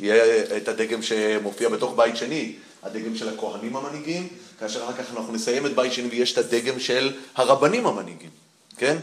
[0.01, 5.17] יהיה אה, את הדגם שמופיע בתוך בית שני, הדגם של הכהנים המנהיגים, כאשר אחר כך
[5.17, 8.31] אנחנו נסיים את בית שני ויש את הדגם של הרבנים המנהיגים,
[8.77, 8.97] כן?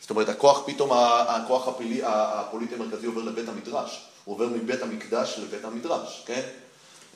[0.00, 0.90] זאת אומרת, הכוח פתאום,
[1.28, 6.42] הכוח הפולי, הפוליטי המרכזי עובר לבית המדרש, הוא עובר מבית המקדש לבית המדרש, כן?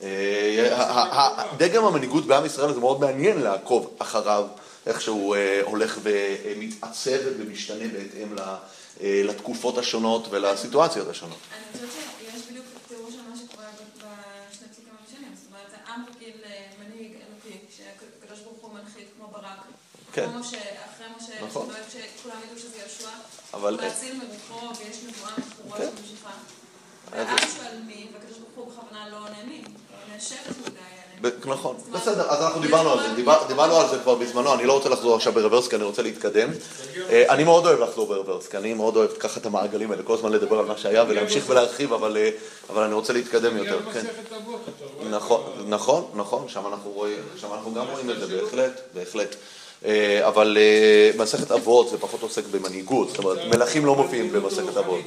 [0.03, 4.47] אה, דגם המנהיגות בעם ישראל זה מאוד מעניין לעקוב אחריו,
[4.85, 11.37] איך שהוא אה, הולך ומתעצב ומשתנה בהתאם אה, לתקופות השונות ולסיטואציות השונות.
[11.51, 13.65] אני חושבת שיש בדיוק תיאור של מה שקורה
[13.97, 15.35] בשני פסוקים הראשונים.
[15.35, 19.59] זאת אומרת, זה עם רגיל למנהיג אלוקי, שהקדוש ברוך הוא מנחית כמו ברק.
[20.13, 20.25] כן.
[20.31, 21.69] כמו משה, אחרי משה, נכון.
[21.91, 23.09] שכולם ידעו שזה יהושע.
[23.51, 25.89] הוא להציל מרוחו, ויש נבואה מחורה כן.
[27.11, 27.33] שממשיכה.
[27.33, 29.55] אז- והעם שואל מי, והקדוש ברוך הוא בכוונה לא עונה מי.
[29.55, 29.63] הוא
[30.09, 30.69] עונה שבט מדי
[31.21, 31.41] עליהם.
[31.45, 34.65] ב- נכון, בסדר, אז אנחנו דיברנו על זה, דיבר- דיברנו על זה כבר בזמנו, אני
[34.65, 36.49] לא רוצה לחזור עכשיו ברוורס כי אני רוצה להתקדם.
[37.09, 40.13] אה, אני מאוד אוהב לחזור ברוורס, כי אני מאוד אוהב ככה את המעגלים האלה, כל
[40.13, 42.29] הזמן לדבר על מה שהיה ולהמשיך ולהרחיב, אבל אה,
[42.69, 44.05] אבל אני רוצה להתקדם יותר, כן.
[45.09, 49.35] נכון, נכון, נכון, שם אנחנו רואים, שם אנחנו גם רואים את זה, בהחלט, בהחלט.
[49.85, 50.57] אה, אבל
[51.17, 55.01] מסכת אבות זה פחות עוסק במנהיגות, זאת אומרת, מלכים לא מופיעים במסכת אבות.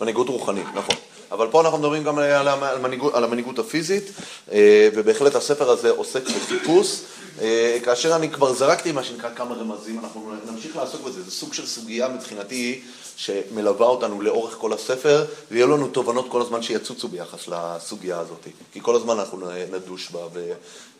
[0.00, 0.96] מנהיגות רוחנית, נכון.
[1.32, 4.04] אבל פה אנחנו מדברים גם על המנהיגות, על המנהיגות הפיזית,
[4.52, 7.00] אה, ובהחלט הספר הזה עוסק בחיפוש.
[7.40, 11.54] אה, כאשר אני כבר זרקתי מה שנקרא כמה רמזים, אנחנו נמשיך לעסוק בזה, זה סוג
[11.54, 12.80] של סוגיה מבחינתי
[13.16, 18.80] שמלווה אותנו לאורך כל הספר, ויהיו לנו תובנות כל הזמן שיצוצו ביחס לסוגיה הזאת, כי
[18.82, 20.20] כל הזמן אנחנו נדוש בה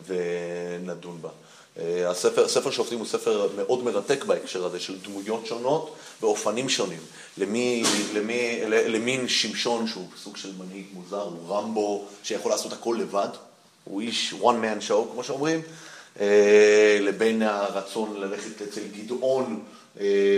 [0.06, 1.28] ונדון בה.
[1.78, 7.00] אה, הספר, ספר שופטים הוא ספר מאוד מרתק בהקשר הזה של דמויות שונות באופנים שונים.
[7.38, 7.82] למי,
[8.14, 13.28] למי, למין שמשון שהוא סוג של מנהיג מוזר, הוא רמבו שיכול לעשות הכל לבד,
[13.84, 15.62] הוא איש one man show, כמו שאומרים,
[16.20, 19.62] אה, לבין הרצון ללכת אצל גדעון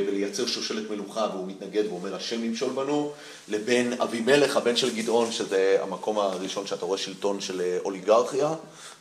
[0.07, 3.13] ולייצר שושלת מלוכה, והוא מתנגד ואומר, השם ימשול בנו,
[3.49, 8.55] לבין אבימלך, הבן של גדעון, שזה המקום הראשון שאתה רואה שלטון של אה, אוליגרכיה,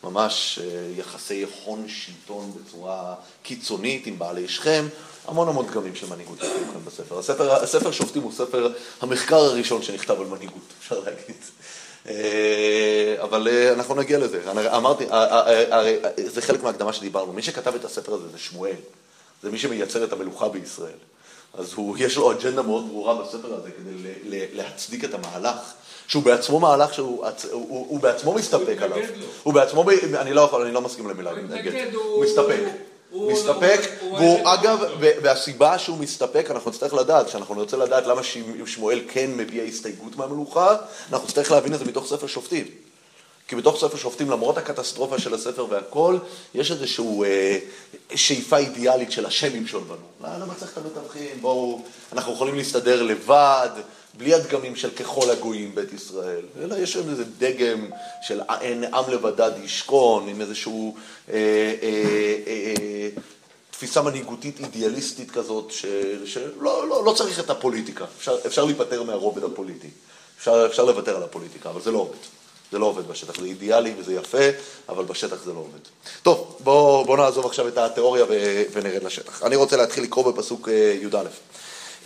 [0.04, 0.60] ממש
[0.98, 4.88] יחסי הון שלטון בצורה קיצונית עם בעלי שכם,
[5.28, 7.20] המון המון דגמים של מנהיגות יפים כאן בספר.
[7.20, 11.36] הספר, הספר שופטים הוא ספר המחקר הראשון שנכתב על מנהיגות, אפשר להגיד.
[12.08, 14.42] אה, אבל אה, אנחנו נגיע לזה.
[14.78, 15.06] אמרתי,
[15.72, 17.34] הרי זה חלק מההקדמה שדיברנו.
[17.34, 18.76] מי שכתב את הספר הזה זה שמואל.
[19.44, 20.98] זה מי שמייצר את המלוכה בישראל.
[21.54, 25.74] אז הוא, יש לו אג'נדה מאוד ברורה בספר הזה כדי להצדיק את המהלך,
[26.08, 28.98] שהוא בעצמו מהלך שהוא הוא, הוא, הוא בעצמו מסתפק עליו.
[29.44, 31.94] הוא בעצמו, אני לא יכול, אני לא מסכים למילה, הוא מתנגד.
[31.94, 32.60] הוא מסתפק.
[33.12, 38.22] הוא מסתפק, והוא אגב, והסיבה שהוא מסתפק, אנחנו נצטרך לדעת, כשאנחנו נרצה לדעת למה
[38.66, 40.76] שמואל כן מביע הסתייגות מהמלוכה,
[41.12, 42.66] אנחנו נצטרך להבין את זה מתוך ספר שופטים.
[43.50, 46.18] כי בתוך ספר שופטים, למרות הקטסטרופה של הספר והכל,
[46.54, 47.60] יש איזושהי אה,
[48.16, 50.40] שאיפה אידיאלית של השם ימשול בנו.
[50.40, 51.42] למה צריך את המתווכים?
[51.42, 51.82] בואו,
[52.14, 53.70] אנחנו יכולים להסתדר לבד,
[54.18, 57.90] בלי הדגמים של ככל הגויים בית ישראל, אלא יש שם איזה דגם
[58.22, 60.96] של אין עם לבדד ישכון, עם איזשהו
[61.30, 61.36] אה,
[61.82, 63.10] אה, אה,
[63.72, 65.72] תפיסה מנהיגותית אידיאליסטית כזאת,
[66.26, 69.90] שלא לא, לא צריך את הפוליטיקה, אפשר, אפשר להיפטר מהרובד הפוליטי,
[70.40, 72.39] אפשר, אפשר לוותר על הפוליטיקה, אבל זה לא עובד.
[72.72, 74.38] זה לא עובד בשטח, זה אידיאלי וזה יפה,
[74.90, 75.80] אבל בשטח זה לא עובד.
[76.24, 78.26] טוב, בואו בוא נעזוב עכשיו את התיאוריה
[78.74, 79.44] ונרד לשטח.
[79.44, 81.18] אני רוצה להתחיל לקרוא בפסוק אה, י"א.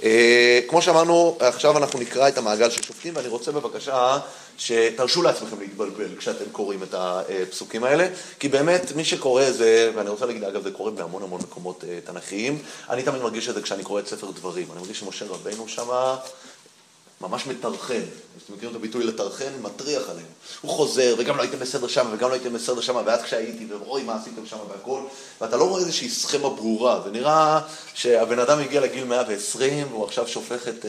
[0.04, 4.20] אה, כמו שאמרנו, עכשיו אנחנו נקרא את המעגל של שופטים, ואני רוצה בבקשה
[4.58, 8.08] שתרשו לעצמכם להתבלבל כשאתם קוראים את הפסוקים האלה,
[8.40, 12.00] כי באמת מי שקורא זה, ואני רוצה להגיד, אגב, זה קורה בהמון המון מקומות אה,
[12.04, 15.68] תנכיים, אני תמיד מרגיש את זה כשאני קורא את ספר דברים, אני מרגיש שמשה רבנו
[15.68, 16.18] שמה
[17.24, 18.02] ממש מטרחן,
[18.46, 19.52] אתם מכירים את הביטוי לטרחן?
[19.62, 20.26] מטריח עליהם.
[20.62, 24.04] הוא חוזר, וגם לא הייתם בסדר שם, וגם לא הייתם בסדר שם, ואז כשהייתי, ואוי,
[24.04, 25.00] מה עשיתם שם והכל,
[25.42, 27.60] ואתה לא רואה איזושהי סכמה ברורה, זה נראה
[27.94, 30.88] שהבן אדם הגיע לגיל 120, והוא עכשיו שופך את uh,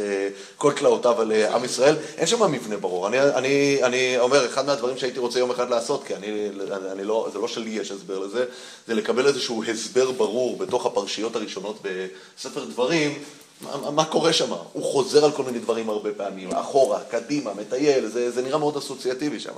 [0.57, 3.07] כל תלאותיו על uh, עם ישראל, אין שם מבנה ברור.
[3.09, 6.49] אני, אני, אני אומר, אחד מהדברים שהייתי רוצה יום אחד לעשות, כי אני,
[6.93, 8.45] אני לא, זה לא שלי יש הסבר לזה,
[8.87, 13.23] זה לקבל איזשהו הסבר ברור בתוך הפרשיות הראשונות בספר דברים,
[13.61, 14.53] מה, מה קורה שם?
[14.73, 18.77] הוא חוזר על כל מיני דברים הרבה פעמים, אחורה, קדימה, מטייל, זה, זה נראה מאוד
[18.77, 19.53] אסוציאטיבי שם.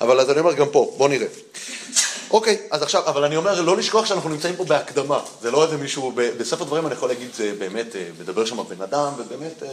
[0.00, 1.26] אבל אז אני אומר גם פה, בוא נראה.
[2.30, 5.20] אוקיי, אז עכשיו, אבל אני אומר, לא לשכוח שאנחנו נמצאים פה בהקדמה.
[5.42, 8.82] זה לא איזה מישהו, בספר דברים אני יכול להגיד, זה באמת, אה, מדבר שם בן
[8.82, 9.68] אדם, ובאמת אה,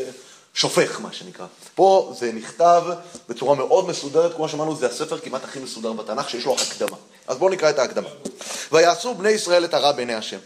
[0.54, 1.46] שופך, מה שנקרא.
[1.76, 2.84] פה זה נכתב
[3.30, 6.98] בצורה מאוד מסודרת, כמו שאמרנו, זה הספר כמעט הכי מסודר בתנ"ך, שיש לו הקדמה.
[7.28, 8.10] אז בואו נקרא את ההקדמה.
[8.72, 10.38] ויעשו בני ישראל את הרע בעיני השם,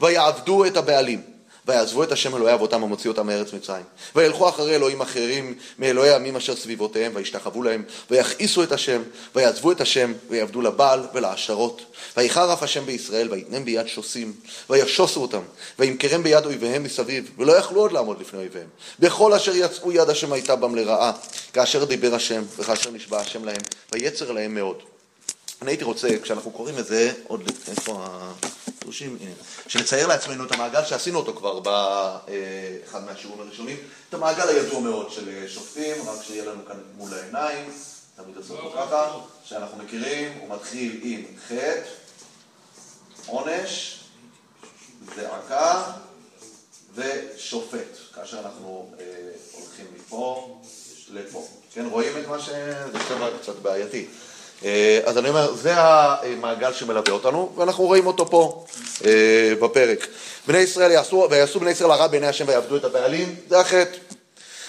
[0.00, 1.35] ויעבדו את הבעלים.
[1.66, 3.84] ויעזבו את השם אלוהי אבותם המוציא אותם מארץ מצרים.
[4.14, 9.02] וילכו אחרי אלוהים אחרים מאלוהי עמים אשר סביבותיהם, וישתחוו להם, ויכעיסו את השם,
[9.34, 11.82] ויעזבו את השם, ויעבדו לבעל ולעשרות.
[12.16, 14.32] ויחר אף השם בישראל, ויתנם ביד שוסים,
[14.70, 15.42] וישוסו אותם,
[15.78, 18.68] וימכרם ביד אויביהם מסביב, ולא יכלו עוד לעמוד לפני אויביהם.
[18.98, 21.12] בכל אשר יצאו יד השם הייתה בם לרעה,
[21.52, 23.60] כאשר דיבר השם, וכאשר נשבע השם להם,
[23.92, 24.95] ויצר להם מאוד.
[25.62, 28.06] אני הייתי רוצה, כשאנחנו קוראים את זה, עוד איפה
[28.80, 29.30] הדרושים, הנה,
[29.68, 33.76] שנצייר לעצמנו את המעגל שעשינו אותו כבר באחד מהשיעורים הראשונים,
[34.08, 37.70] את המעגל הידוע מאוד של שופטים, רק שיהיה לנו כאן מול העיניים,
[38.16, 41.88] תמיד עושה אותו ככה, שאנחנו מכירים, הוא מתחיל עם חטא,
[43.26, 44.00] עונש,
[45.16, 45.82] זעקה
[46.94, 49.04] ושופט, כאשר אנחנו אה,
[49.52, 50.58] הולכים מפה
[51.10, 51.46] לפה.
[51.72, 52.48] כן, רואים את מה ש...
[52.92, 52.98] זה
[53.42, 54.06] קצת בעייתי.
[54.64, 58.64] אה, אז אני אומר, זה המעגל שמלווה אותנו, ואנחנו רואים אותו פה
[59.04, 60.06] אה, בפרק.
[60.48, 63.98] בני ישראל יעשו, ויעשו בני ישראל הרע בעיני השם ויעבדו את הבעלים, זה החטא.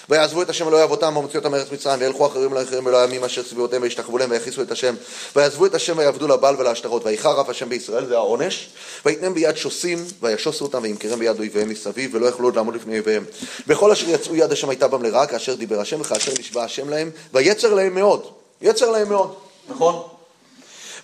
[0.08, 3.42] ויעזבו את השם אלוהי אבותם המוציא אותם מארץ מצרים וילכו אחרים לאחרים אלוהי עמים אשר
[3.42, 4.94] סביבותיהם וישתחוו להם ויכיסו את השם.
[5.36, 8.68] ויעזבו את השם ויעבדו לבעל ולהשטרות ויחר אף השם בישראל זה העונש.
[9.06, 13.24] ויתנם ביד שוסים וישוסו אותם וימכרם ביד אויביהם מסביב ולא יכלו עוד לעמוד לפני אויביהם.
[13.66, 17.10] בכל אשר יצאו יד השם הייתה בם לרעה כאשר דיבר השם וכאשר נשבע השם להם
[17.34, 18.22] ויצר להם מאוד.
[18.62, 20.08] יצר להם מאוד נכון?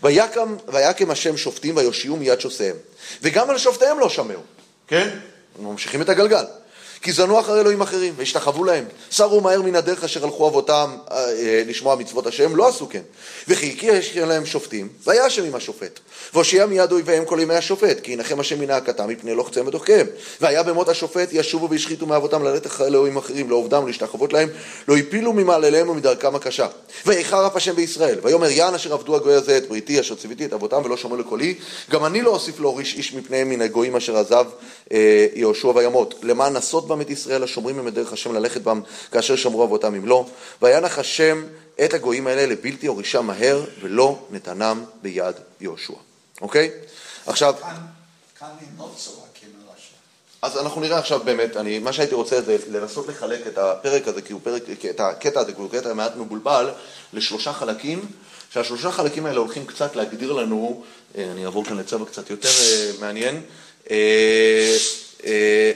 [0.03, 2.77] ויקם, ויקם השם שופטים ויושיעו מיד שוסיהם.
[3.23, 4.41] וגם על שופטיהם לא שמעו,
[4.89, 5.19] כן?
[5.59, 6.45] ממשיכים את הגלגל.
[7.05, 8.85] כי זנו אחרי אלוהים אחרים, והשתחוו להם.
[9.11, 13.01] סרו מהר מן הדרך אשר הלכו אבותם אה, אה, לשמוע מצוות השם, לא עשו כן.
[13.49, 16.01] וכי הקיע להם שופטים, והיה השם עם השופט.
[16.35, 20.07] והושיע מיד אויביהם כל ימי השופט, כי ינחם השם מן ההכתם מפני לוחציהם ודוחקיהם.
[20.41, 24.49] והיה במות השופט ישובו והשחיתו מאבותם ללכת אחרי אלוהים אחרים, לעובדם ולהשתחוות להם,
[24.89, 26.67] לא הפילו ממעלליהם ומדרכם הקשה.
[27.07, 30.53] ויחר אף השם בישראל, ויאמר יען אשר עבדו הגוי הזה את בריתי אשר ציוויתי את
[30.53, 31.55] אבותם ולא שמעו לקולי,
[31.91, 34.47] גם אני לא אוסיף להוריש איש מפניהם מן הגויים אשר עזב
[34.93, 38.81] אה, יהושע וימות, למען נסות בם את ישראל השומרים הם את דרך השם ללכת בם
[39.13, 40.27] כאשר שמרו אבותם אם לא.
[40.63, 41.45] וינח השם
[41.85, 45.95] את הגויים האלה לבלתי הורישם מהר ולא נתנם ביד יהושע.
[46.41, 46.71] אוקיי?
[47.27, 47.55] עכשיו,
[48.97, 49.95] צועקים הרשע.
[50.43, 54.23] אז אנחנו נראה עכשיו באמת, אני, מה שהייתי רוצה זה לנסות לחלק את הפרק הזה,
[54.23, 56.71] כי הוא פרק, את הקטע הזה, כי הוא קטע מעט מבולבל,
[57.13, 58.07] לשלושה חלקים,
[58.51, 60.85] שהשלושה חלקים האלה הולכים קצת להגדיר לנו,
[61.19, 63.43] אה, אני אעבור כאן לצבע קצת יותר אה, מעניין,
[63.91, 64.77] אה,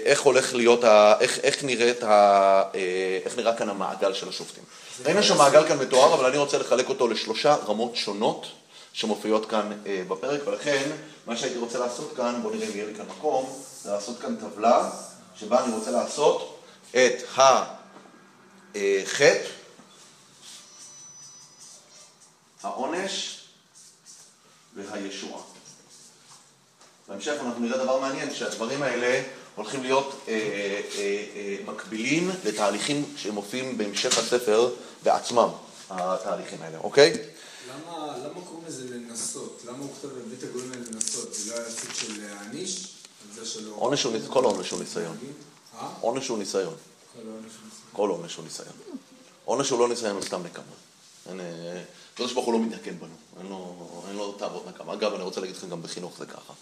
[0.04, 4.64] איך הולך להיות, ה, איך, איך, נראית ה, אה, איך נראה כאן המעגל של השופטים.
[5.04, 8.46] ראינו שהמעגל כאן מתואר, אבל אני רוצה לחלק אותו לשלושה רמות שונות
[8.92, 10.90] שמופיעות כאן אה, בפרק, ולכן
[11.26, 14.37] מה שהייתי רוצה לעשות כאן, בואו נראה אם יהיה לי כאן מקום, זה לעשות כאן
[14.37, 14.90] טבלה
[15.37, 19.48] שבה אני רוצה לעשות את החטא,
[22.62, 23.40] העונש
[24.74, 25.40] והישועה.
[27.08, 29.22] בהמשך אנחנו נראה דבר מעניין, שהדברים האלה
[29.59, 34.71] הולכים להיות אה, אה, אה, מקבילים לתהליכים שמופיעים בהמשך הספר
[35.03, 35.49] בעצמם,
[35.90, 37.12] התהליכים האלה, אוקיי?
[37.68, 39.62] למה למה קוראים לזה לנסות?
[39.66, 41.35] למה הוא כותב בבית הגויים האלה לנסות?
[41.35, 42.87] זה לא היה סוג של להעניש?
[43.44, 43.71] שלא...
[43.75, 45.16] עונש הוא, כל עונש הוא ניסיון.
[45.79, 45.88] אה?
[46.01, 46.75] עונש הוא ניסיון.
[47.92, 48.73] כל עונש הוא ניסיון.
[49.44, 50.64] עונש הוא לא ניסיון, הוא סתם נקמה.
[51.29, 51.83] אה,
[52.14, 54.92] הקדוש ברוך הוא לא מתנקם בנו, אין לו תאוות נקמה.
[54.92, 56.53] אגב, אני רוצה להגיד לכם, גם בחינוך זה ככה.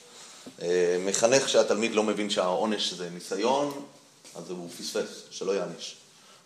[0.63, 0.67] אה,
[1.07, 3.73] מחנך שהתלמיד לא מבין שהעונש זה ניסיון,
[4.37, 5.97] אז הוא פספס, שלא יעניש.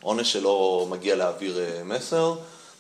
[0.03, 2.35] עונש שלא מגיע להעביר אה, מסר.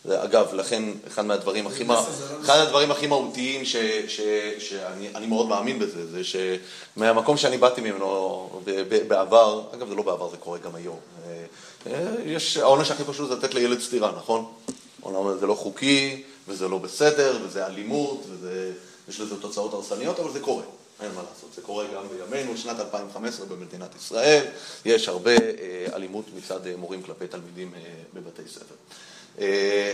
[0.09, 2.01] אגב, לכן אחד מהדברים הכי, מה- לא
[2.45, 3.77] אחד הדברים הכי מהותיים ש,
[4.09, 4.21] ש,
[4.59, 8.61] שאני אני מאוד מאמין בזה, זה שמהמקום שאני באתי ממנו
[9.09, 10.99] בעבר, אגב זה לא בעבר, זה קורה גם היום,
[11.87, 11.93] אה,
[12.25, 14.45] יש, העונש הכי פשוט זה לתת לילד סטירה, נכון?
[15.03, 20.41] אומנם זה לא חוקי, וזה לא בסדר, וזה אלימות, ויש לזה תוצאות הרסניות, אבל זה
[20.41, 20.63] קורה,
[21.03, 24.45] אין מה לעשות, זה קורה גם בימינו, שנת 2015 במדינת ישראל,
[24.85, 27.81] יש הרבה אה, אלימות מצד אה, מורים כלפי תלמידים אה,
[28.15, 28.75] בבתי ספר.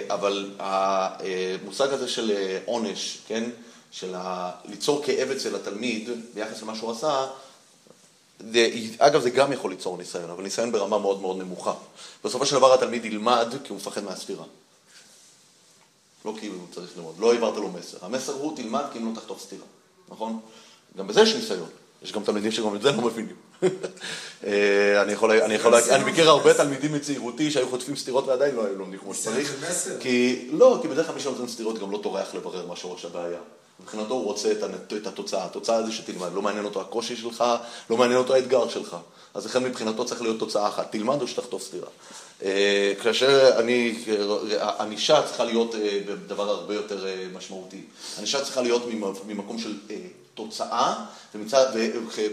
[0.09, 3.51] אבל המושג הזה של עונש, כן,
[3.91, 4.15] של
[4.65, 7.27] ליצור כאב אצל התלמיד ביחס למה שהוא עשה,
[8.53, 11.75] זה, אגב, זה גם יכול ליצור ניסיון, אבל ניסיון ברמה מאוד מאוד נמוכה.
[12.25, 14.45] בסופו של דבר התלמיד ילמד כי הוא מפחד מהסתירה.
[16.25, 17.99] לא כי הוא צריך ללמוד, לא העברת לו מסר.
[18.03, 19.67] המסר הוא תלמד כי אם לא תחטוף סתירה,
[20.09, 20.41] נכון?
[20.97, 21.69] גם בזה יש ניסיון.
[22.03, 23.37] יש גם תלמידים שגם את זה לא מבינים.
[24.47, 28.65] אה, אני יכול, אני יכול, אני מכיר הרבה תלמידים מצעירותי שהיו חוטפים סתירות ועדיין לא
[28.67, 29.55] היו לומדים כמו שצריך.
[30.01, 33.39] כי, לא, כי בדרך כלל מי שנותן סתירות גם לא טורח לברר מה שורש הבעיה.
[33.81, 37.45] מבחינתו הוא רוצה את, התוצאה, התוצאה זה שתלמד, לא מעניין אותו הקושי שלך,
[37.91, 38.97] לא מעניין אותו האתגר שלך.
[39.35, 41.89] אז לכן מבחינתו צריך להיות תוצאה אחת, תלמד או שתחטוף סתירה.
[42.43, 44.05] אה, כאשר אני,
[44.81, 47.81] ענישה צריכה להיות אה, דבר הרבה יותר משמעותי.
[48.19, 49.75] ענישה צריכה להיות ממ- ממקום של
[50.37, 50.95] תוצאה,
[51.35, 51.67] ומצד,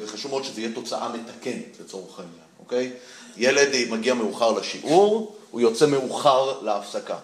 [0.03, 2.91] וחשוב מאוד שזה יהיה תוצאה מתקנת לצורך העניין, אוקיי?
[3.37, 7.17] ילד מגיע מאוחר לשיעור, הוא יוצא מאוחר להפסקה.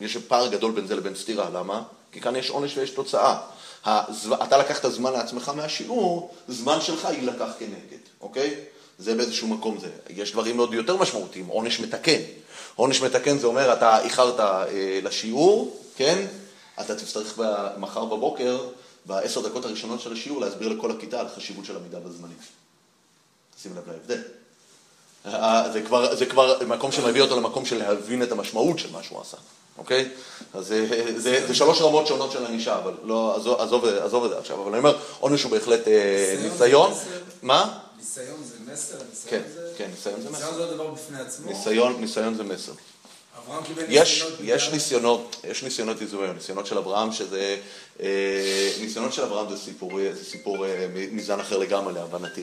[0.00, 1.82] יש פער גדול בין זה לבין סתירה, למה?
[2.12, 3.38] כי כאן יש עונש ויש תוצאה.
[3.86, 4.34] הזו...
[4.34, 8.54] אתה לקחת זמן לעצמך מהשיעור, זמן שלך יילקח כנגד, אוקיי?
[8.98, 9.88] זה באיזשהו מקום זה.
[10.10, 12.20] יש דברים עוד יותר משמעותיים, עונש מתקן.
[12.74, 14.64] עונש מתקן זה אומר, אתה איחרת אה,
[15.02, 16.26] לשיעור, כן?
[16.80, 17.38] אתה תצטרך
[17.78, 18.58] מחר בבוקר,
[19.06, 22.36] בעשר דקות הראשונות של השיעור, להסביר לכל הכיתה על חשיבות של עמידה בזמנים.
[23.62, 24.22] שים לב להבדל.
[25.26, 29.02] אה, זה כבר, זה כבר מקום שמביא אותו למקום של להבין את המשמעות של מה
[29.02, 29.36] שהוא עשה,
[29.78, 30.08] אוקיי?
[30.54, 34.30] אז זה, זה, זה שלוש רמות שונות של ענישה, אבל לא, עזוב, עזוב, עזוב את
[34.30, 36.94] זה עכשיו, אבל אני אומר, עונש הוא בהחלט אה, ניסיון ניסיון.
[36.94, 37.20] זה מסר?
[37.42, 37.78] מה?
[37.98, 38.98] ניסיון זה מסר?
[39.26, 39.72] כן, ניסיון זה...
[39.78, 40.54] כן, ניסיון זה ניסיון מסר.
[40.54, 41.46] זה לא דבר בפני עצמו.
[41.50, 42.72] ניסיון, ניסיון זה מסר.
[43.88, 47.56] יש, יש ניסיונות, יש ניסיונות איזוהר, ניסיונות של אברהם שזה,
[48.00, 52.42] אה, ניסיונות של אברהם זה סיפור, זה סיפור אה, מזן אחר לגמרי להבנתי,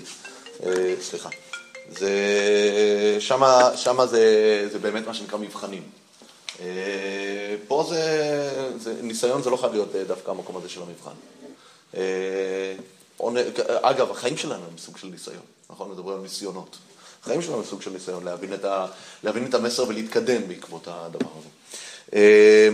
[0.65, 1.29] אה, סליחה.
[1.89, 2.11] זה,
[3.19, 5.83] שמה, שמה זה, זה באמת מה שנקרא מבחנים.
[6.59, 11.11] אה, פה זה, זה, ניסיון זה לא חייב להיות אה, דווקא המקום הזה של המבחן.
[11.97, 12.75] אה,
[13.81, 15.91] אגב, החיים שלנו הם סוג של ניסיון, נכון?
[15.91, 16.77] מדברים על ניסיונות.
[17.23, 18.85] החיים שלנו הם סוג של ניסיון להבין את, ה,
[19.23, 21.47] להבין את המסר ולהתקדם בעקבות הדבר הזה.
[22.15, 22.69] אה,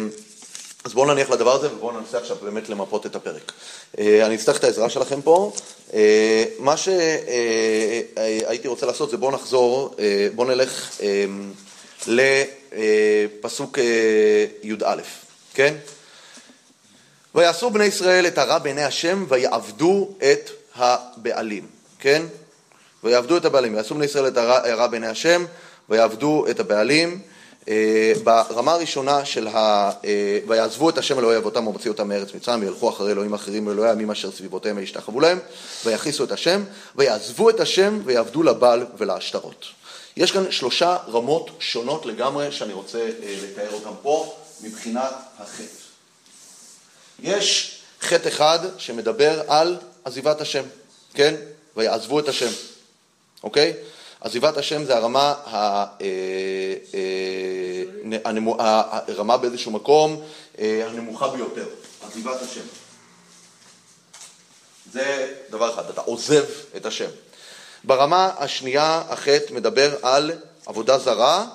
[0.83, 3.51] אז בואו נניח לדבר הזה ובואו ננסה עכשיו באמת למפות את הפרק.
[3.99, 5.51] אה, אני אצטרך את העזרה שלכם פה.
[5.93, 11.25] אה, מה שהייתי רוצה לעשות זה בואו נחזור, אה, בואו נלך אה,
[12.07, 15.01] לפסוק אה, י"א,
[15.53, 15.75] כן?
[17.35, 21.67] ויעשו בני ישראל את הרע בעיני השם ויעבדו את הבעלים,
[21.99, 22.23] כן?
[23.03, 25.45] ויעבדו את הבעלים, ויעשו בני ישראל את הרע, בעיני השם
[25.89, 27.21] ויעבדו את הבעלים.
[27.69, 29.91] אה, ברמה הראשונה של ה...
[30.05, 33.89] אה, ויעזבו את השם אלוהי אבותם ומוציא אותם מארץ מצרים וילכו אחרי אלוהים אחרים ואלוהי
[33.89, 35.39] העמים אשר סביבותיהם וישתחוו להם
[35.85, 36.63] ויכעיסו את השם
[36.95, 39.65] ויעזבו את השם ויעבדו לבעל ולעשתרות.
[40.17, 45.63] יש כאן שלושה רמות שונות לגמרי שאני רוצה אה, לתאר אותן פה מבחינת החטא.
[47.19, 50.63] יש חטא אחד שמדבר על עזיבת השם,
[51.13, 51.35] כן?
[51.77, 52.51] ויעזבו את השם,
[53.43, 53.73] אוקיי?
[54.21, 55.85] עזיבת השם זה הרמה, אה,
[58.23, 58.31] אה,
[59.07, 60.21] הרמה באיזשהו מקום
[60.59, 61.65] אה, הנמוכה ביותר,
[62.07, 62.61] עזיבת השם.
[64.91, 66.43] זה דבר אחד, אתה עוזב
[66.77, 67.09] את השם.
[67.83, 70.31] ברמה השנייה החטא מדבר על
[70.65, 71.45] עבודה זרה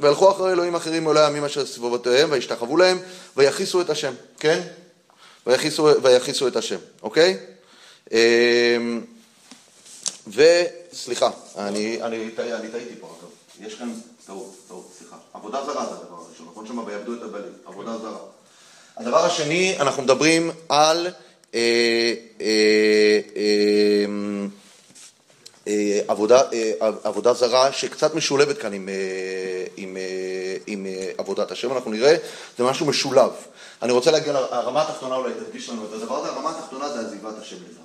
[0.00, 2.98] והלכו אחרי אלוהים אחרים מעולי העמים אשר סביבותיהם וישתחוו להם
[3.36, 4.60] ויכיסו את השם, כן?
[5.46, 7.38] ויכיסו, ויכיסו את השם, אוקיי?
[8.12, 9.00] אמ,
[10.92, 13.92] וסליחה, אני, טעיתי פה אגב, יש כאן
[14.26, 15.16] טעות, טעות, סליחה.
[15.34, 18.18] עבודה זרה זה הדבר הראשון, נכון שם ויעבדו את הבלים, עבודה זרה.
[18.96, 21.06] הדבר השני, אנחנו מדברים על
[21.54, 23.20] אה, אה,
[25.66, 26.42] אה, עבודה,
[27.04, 28.88] עבודה זרה שקצת משולבת כאן עם,
[29.76, 29.96] עם,
[30.66, 30.86] עם
[31.18, 32.16] עבודת השם, אנחנו נראה,
[32.58, 33.30] זה משהו משולב.
[33.82, 37.34] אני רוצה להגיע לרמה התחתונה, אולי תדגיש לנו את הדבר הזה, הרמה התחתונה זה עזיבת
[37.38, 37.80] השם לגמרי.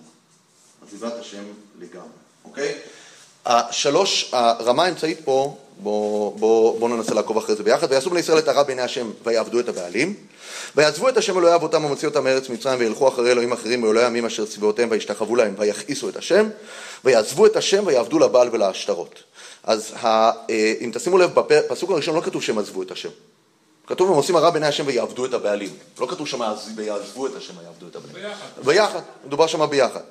[0.87, 1.43] עזיבת השם
[1.79, 2.07] לגמרי,
[2.49, 2.73] אוקיי?
[3.45, 8.37] השלוש, הרמה האמצעית פה, בואו בוא, בוא ננסה לעקוב אחרי זה ביחד, ויעשו בני ישראל
[8.37, 10.13] את הרע בעיני השם ויעבדו את הבעלים,
[10.75, 14.25] ויעזבו את השם אלוהי אבותם ומוציא אותם מארץ מצרים וילכו אחרי אלוהים אחרים מאלוהי עמים
[14.25, 16.49] אשר סביבותיהם וישתחוו להם ויכעיסו את השם,
[17.05, 19.23] ויעזבו את השם ויעבדו לבעל ולעשתרות.
[19.63, 23.09] אז ה, אה, אם תשימו לב, בפסוק הראשון לא כתוב שהם עזבו את השם.
[23.87, 25.69] כתוב הם עושים הרע בעיני השם ויעבדו את הבעלים.
[25.99, 26.41] לא כתוב שם
[26.75, 28.15] ויעזבו את השם ויעבדו את הבעלים.
[28.15, 28.65] ביחד.
[28.65, 30.01] ביחד, מדובר שם ביחד.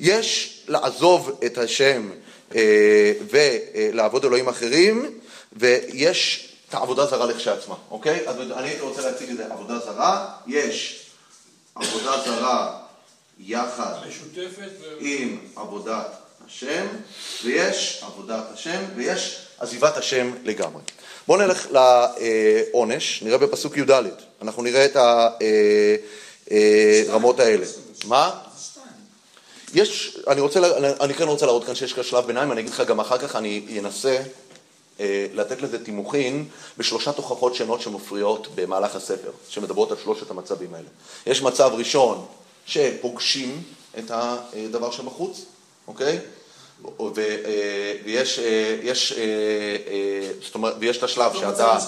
[0.00, 2.10] יש לעזוב את השם
[2.54, 5.18] אה, ולעבוד אלוהים אחרים,
[5.52, 8.28] ויש את העבודה זרה לכשעצמה, אוקיי?
[8.28, 11.06] אז אני הייתי רוצה להציג את זה, עבודה זרה, יש
[11.74, 12.78] עבודה זרה
[13.38, 13.94] יחד
[15.00, 16.06] עם עבודת
[16.46, 16.86] השם,
[17.44, 20.82] ויש עבודת השם, ויש עזיבת השם לגמרי.
[21.26, 23.90] בואו נלך לעונש, נראה בפסוק י"ד,
[24.42, 24.96] אנחנו נראה את
[27.08, 27.66] הרמות האלה.
[28.04, 28.47] מה?
[29.74, 30.60] יש, אני רוצה,
[31.00, 33.36] אני כן רוצה להראות כאן שיש כאן שלב ביניים, אני אגיד לך גם אחר כך,
[33.36, 34.18] אני אנסה
[35.00, 36.48] אה, לתת לזה תימוכין
[36.78, 40.88] בשלושה תוכחות שונות שמפריעות במהלך הספר, שמדברות על שלושת המצבים האלה.
[41.26, 42.26] יש מצב ראשון
[42.66, 43.62] שפוגשים
[43.98, 45.44] את הדבר שבחוץ,
[45.88, 46.18] אוקיי?
[46.84, 47.06] אה,
[48.04, 49.12] ויש, אה, יש,
[50.44, 51.78] זאת אומרת, ויש את השלב שאתה,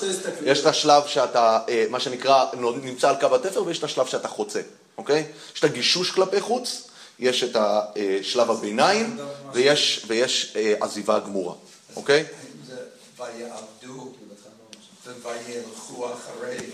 [0.44, 1.58] יש את השלב שאתה,
[1.90, 2.44] מה שנקרא,
[2.82, 4.60] נמצא על קו התפר, ויש את השלב שאתה חוצה,
[4.98, 5.24] אוקיי?
[5.54, 6.89] יש את הגישוש כלפי חוץ,
[7.20, 7.56] יש את
[8.22, 9.16] שלב הביניים,
[9.52, 11.54] ויש, ויש עזיבה גמורה,
[11.96, 12.24] אוקיי?
[13.18, 14.12] ויעבדו
[15.06, 16.70] וילכו אחריהם,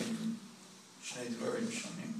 [1.04, 2.12] שני דברים שונים.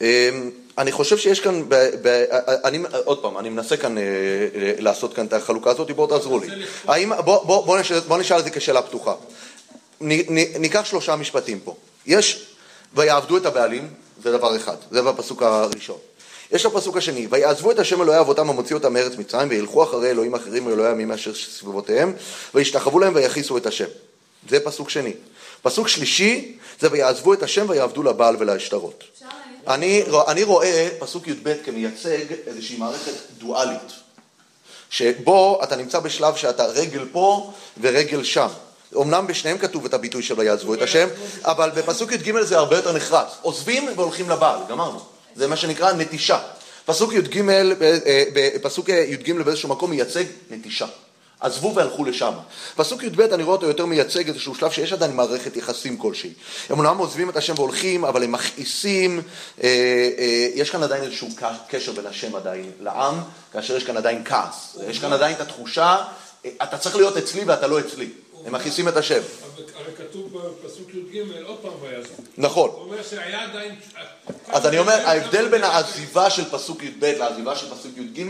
[0.00, 2.24] אמ, אני חושב שיש כאן, ב, ב,
[2.64, 4.02] אני, עוד פעם, אני מנסה כאן אה,
[4.78, 6.46] לעשות כאן את החלוקה הזאת, בואו תעזרו לי.
[6.84, 9.14] האם, בוא, בוא, בוא, נשאל, בוא נשאל את זה כשאלה פתוחה.
[10.00, 11.76] נ, נ, ניקח שלושה משפטים פה.
[12.06, 12.46] יש,
[12.94, 13.88] ויעבדו את הבעלים,
[14.22, 15.98] זה דבר אחד, זה בפסוק הראשון.
[16.52, 20.34] יש הפסוק השני, ויעזבו את השם אלוהי אבותם המוציא אותם מארץ מצרים, וילכו אחרי אלוהים
[20.34, 22.12] אחרים מאלוהי עמים אשר סביבותיהם,
[22.54, 23.84] וישתחוו להם ויכיסו את השם.
[24.48, 25.12] זה פסוק שני.
[25.62, 29.04] פסוק שלישי זה ויעזבו את השם ויעבדו לבעל ולהשתרות.
[29.68, 33.92] אני, אני רואה פסוק י"ב כמייצג איזושהי מערכת דואלית,
[34.90, 38.48] שבו אתה נמצא בשלב שאתה רגל פה ורגל שם.
[38.96, 41.08] אמנם בשניהם כתוב את הביטוי של ויעזבו את השם,
[41.42, 43.28] אבל בפסוק י"ג זה הרבה יותר נחרץ.
[43.42, 45.17] עוזבים והולכים לבעל, גמרנו.
[45.38, 46.38] זה מה שנקרא נטישה.
[46.86, 50.86] פסוק י"ג, אה, פסוק י"ג באיזשהו מקום מייצג נטישה.
[51.40, 52.32] עזבו והלכו לשם.
[52.76, 56.32] פסוק י"ב אני רואה אותו יותר מייצג איזשהו שלב שיש עדיין מערכת יחסים כלשהי.
[56.68, 59.22] הם אומנם עוזבים את השם והולכים, אבל הם מכעיסים,
[59.62, 59.68] אה,
[60.18, 61.28] אה, יש כאן עדיין איזשהו
[61.68, 63.14] קשר בין השם עדיין לעם,
[63.52, 64.76] כאשר יש כאן עדיין כעס.
[64.88, 65.96] יש כאן עדיין את התחושה,
[66.62, 68.08] אתה צריך להיות אצלי ואתה לא אצלי.
[68.46, 69.20] הם מכניסים את השם.
[69.74, 72.22] הרי כתוב בפסוק י"ג עוד פעם ויעזבו.
[72.36, 72.70] נכון.
[72.70, 73.74] הוא אומר שהיה עדיין...
[74.48, 78.26] אז אני אומר, ההבדל בין העזיבה של פסוק י"ב לעזיבה של פסוק י"ג,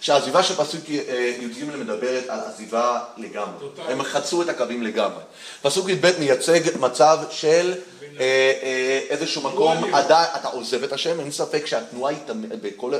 [0.00, 3.66] שהעזיבה של פסוק אה, י"ג מדברת על עזיבה לגמרי.
[3.88, 5.22] הם חצו את הקווים לגמרי.
[5.62, 7.74] פסוק י"ב מייצג מצב של
[9.10, 12.36] איזשהו מקום, אתה עוזב את השם, אין ספק שהתנועה היא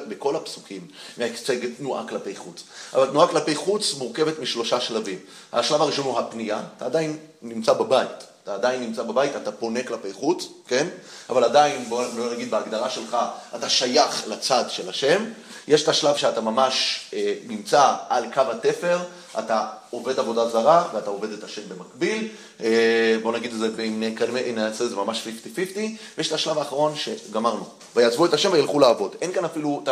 [0.09, 0.87] בכל הפסוקים
[1.19, 2.63] מייצגת תנועה כלפי חוץ.
[2.95, 5.19] אבל תנועה כלפי חוץ מורכבת משלושה שלבים.
[5.53, 8.25] השלב הראשון הוא הפנייה, אתה עדיין נמצא בבית.
[8.49, 10.89] אתה עדיין נמצא בבית, אתה פונה כלפי חוץ, כן?
[11.31, 13.17] אבל עדיין, בוא נגיד בהגדרה שלך,
[13.57, 15.25] אתה שייך לצד של השם.
[15.69, 18.99] יש את השלב שאתה ממש אה, נמצא על קו התפר,
[19.39, 22.29] אתה עובד עבודה זרה ואתה עובד את השם במקביל.
[22.61, 25.27] אה, בוא נגיד את זה, אם נעשה את זה ממש
[25.57, 25.79] 50-50,
[26.19, 27.65] ויש את השלב האחרון שגמרנו.
[27.97, 29.17] ויעזבו את השם וילכו לעבוד.
[29.21, 29.89] אין כאן אפילו את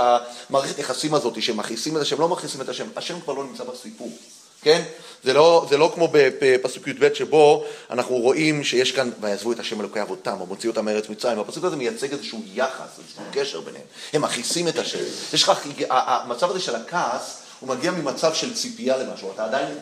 [0.50, 4.10] המערכת יחסים הזאת שמכעיסים את השם, לא מכעיסים את השם, השם כבר לא נמצא בסיפור.
[4.62, 4.82] כן?
[5.24, 9.80] זה לא, זה לא כמו בפסוק י"ב שבו אנחנו רואים שיש כאן, ויעזבו את השם
[9.80, 13.84] אלוקי אבותם, או מוציאו אותם מארץ מצרים, הפסוק הזה מייצג איזשהו יחס, איזשהו קשר ביניהם,
[14.12, 14.98] הם מכעיסים את השם.
[15.32, 15.52] יש לך,
[15.90, 19.78] המצב הזה של הכעס, הוא מגיע ממצב של ציפייה למשהו, אתה עדיין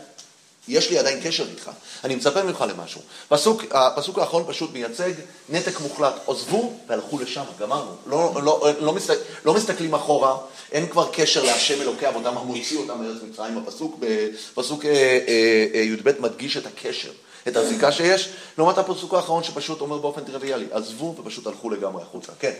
[0.68, 1.70] יש לי עדיין קשר איתך,
[2.04, 3.00] אני מצפה ממך למשהו.
[3.28, 5.12] פסוק, הפסוק האחרון פשוט מייצג
[5.48, 7.96] נתק מוחלט, עזבו והלכו לשם, גמרנו.
[8.06, 10.36] לא, לא, לא, מסתכל, לא מסתכלים אחורה,
[10.72, 13.58] אין כבר קשר להשם אלוקי עבודם המוציא אותם מארץ מצרים.
[13.58, 17.10] הפסוק בפסוק אה, אה, אה, י"ב מדגיש את הקשר,
[17.48, 22.32] את הזיקה שיש, לעומת הפסוק האחרון שפשוט אומר באופן טריוויאלי, עזבו ופשוט הלכו לגמרי החוצה.
[22.38, 22.52] כן.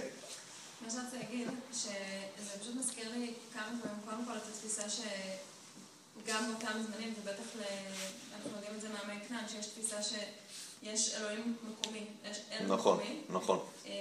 [0.87, 3.63] מה שרציתי להגיד, שזה פשוט מזכיר לי כמה
[4.05, 4.27] פעמים,
[4.77, 5.01] קודם כל את התפיסה ש...
[6.27, 7.63] גם באותם זמנים, ובטח ל...
[8.35, 13.21] אנחנו יודעים את זה מהמי כנען, שיש תפיסה שיש אלוהים מקומי, יש אל נכון, מקומי.
[13.29, 13.59] נכון.
[13.87, 13.93] אה,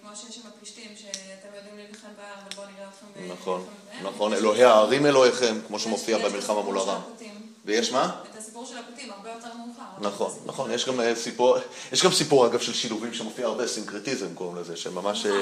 [0.00, 3.32] כמו שיש עם הפלישתים, שאתם יודעים להילחם בהר, אבל בואו נראה אתכם...
[3.32, 3.66] נכון.
[4.02, 7.00] נכון, אלוהי הערים אלוהיכם, כמו שמופיע במלחמה מול הרם.
[7.64, 8.20] ויש מה?
[8.30, 10.08] את הסיפור של הפותים, הרבה יותר מאוחר.
[10.08, 11.56] נכון, נכון, יש גם אה, סיפור,
[11.92, 15.40] יש גם סיפור אגב של שילובים שמופיע הרבה, סינקרטיזם קוראים לזה, שממש נכון,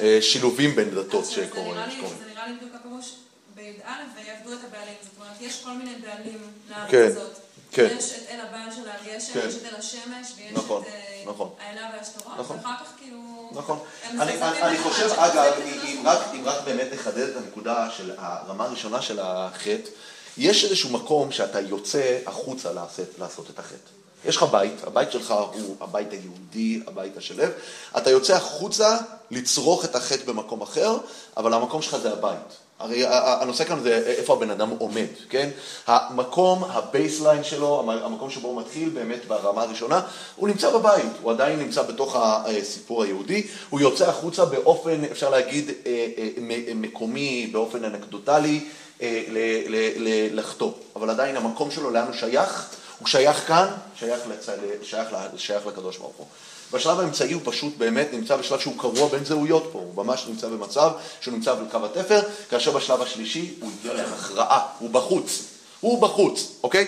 [0.00, 1.74] אה, שילובים בין דתות שקוראים.
[2.18, 3.14] זה נראה לי בדיוק הפירוש
[3.58, 4.94] בי"א, ויעבדו את הבעלים.
[5.02, 7.32] זאת אומרת, יש כל מיני בעלים לארץ כן, הזאת.
[7.70, 7.88] כן.
[7.98, 9.40] יש את אל הבעל שלה, ויש כן.
[9.48, 11.50] יש את אל השמש, ויש נכון, את אה, נכון.
[11.60, 12.56] האלה והשטרות, נכון.
[12.56, 13.50] ואחר כך כאילו...
[13.52, 13.78] נכון.
[14.04, 15.52] אני, אני, אני חושב, אגב,
[15.84, 19.90] אם רק, אם רק באמת נחדד את הנקודה של הרמה הראשונה של החטא,
[20.38, 23.90] יש איזשהו מקום שאתה יוצא החוצה לעשות, לעשות את החטא.
[24.24, 27.50] יש לך בית, הבית שלך הוא הבית היהודי, הבית השלב,
[27.96, 28.96] אתה יוצא החוצה
[29.30, 30.98] לצרוך את החטא במקום אחר,
[31.36, 32.67] אבל המקום שלך זה הבית.
[32.78, 35.50] הרי הנושא כאן זה איפה הבן אדם עומד, כן?
[35.86, 40.00] המקום, ה baseline שלו, המקום שבו הוא מתחיל באמת ברמה הראשונה,
[40.36, 45.70] הוא נמצא בבית, הוא עדיין נמצא בתוך הסיפור היהודי, הוא יוצא החוצה באופן, אפשר להגיד,
[45.86, 48.64] אה, אה, מקומי, באופן אנקדוטלי,
[49.02, 50.72] אה, ל- ל- ל- לחטוא.
[50.96, 52.68] אבל עדיין המקום שלו, לאן הוא שייך?
[52.98, 53.66] הוא שייך כאן,
[53.98, 54.46] שייך, לצ...
[54.82, 56.26] שייך, ל- שייך לקדוש ברוך הוא.
[56.72, 60.48] בשלב האמצעי הוא פשוט באמת נמצא בשלב שהוא קרוע בין זהויות פה, הוא ממש נמצא
[60.48, 60.90] במצב
[61.20, 65.42] שהוא נמצא בקו התפר, כאשר בשלב השלישי הוא הגיע להכרעה, הוא בחוץ,
[65.80, 66.86] הוא בחוץ, אוקיי?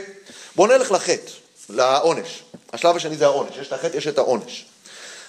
[0.57, 1.31] בואו נלך לחטא,
[1.71, 2.43] לעונש.
[2.73, 4.65] השלב השני זה העונש, יש את החטא, יש את העונש.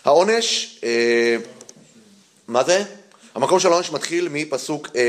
[0.06, 1.38] העונש, אה,
[2.48, 2.84] מה זה?
[3.36, 5.02] המקום של העונש מתחיל מפסוק אה,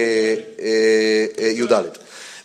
[0.61, 1.73] אה, אה, י"ד.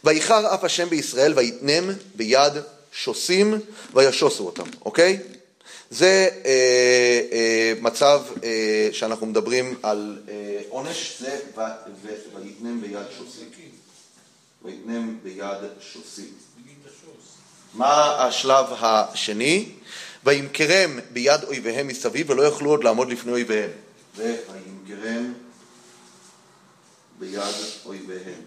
[0.04, 2.54] ויחר אף השם בישראל ויתנם ביד
[2.92, 3.60] שושים
[3.94, 5.20] וישוסו אותם, אוקיי?
[5.90, 11.40] זה אה, אה, מצב אה, שאנחנו מדברים על אה, עונש, זה
[12.36, 13.50] ויתנם ביד שוסים.
[14.64, 15.58] ויתנם ביד
[15.94, 16.34] שוסים.
[17.74, 19.70] מה השלב השני?
[20.24, 23.70] וימכרם ביד אויביהם מסביב ולא יוכלו עוד לעמוד לפני אויביהם.
[24.16, 25.34] וימכרם
[27.20, 27.42] ביד.
[27.86, 28.42] אויביהם.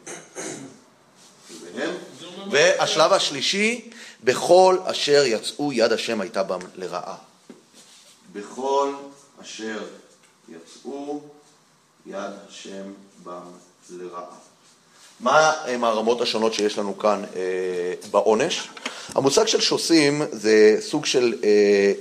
[2.51, 3.91] והשלב השלישי,
[4.25, 7.30] בכל אשר יצאו יד השם הייתה בם לרעה.
[8.33, 8.93] בכל
[9.43, 9.79] אשר
[10.49, 11.21] יצאו
[12.07, 12.17] יד
[12.49, 12.93] השם
[13.25, 13.41] בם
[13.91, 14.25] לרעה.
[15.21, 17.41] מה הם הרמות השונות שיש לנו כאן אה,
[18.11, 18.69] בעונש?
[19.15, 21.49] המושג של שוסים זה סוג של, אה,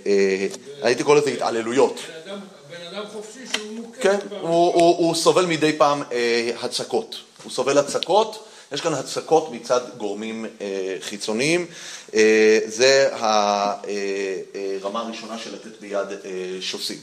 [0.06, 0.48] אה,
[0.82, 1.96] הייתי קורא לזה התעללויות.
[2.26, 4.02] בן אדם- בן אדם חופשי שהוא מוכה.
[4.02, 4.18] כן.
[4.42, 7.16] הוא, הוא, הוא סובל מדי פעם אה, הצקות.
[7.44, 11.66] הוא סובל הצקות, יש כאן הצקות מצד גורמים אה, חיצוניים.
[12.14, 16.98] אה, זה הרמה הראשונה של לתת ביד אה, שוסים.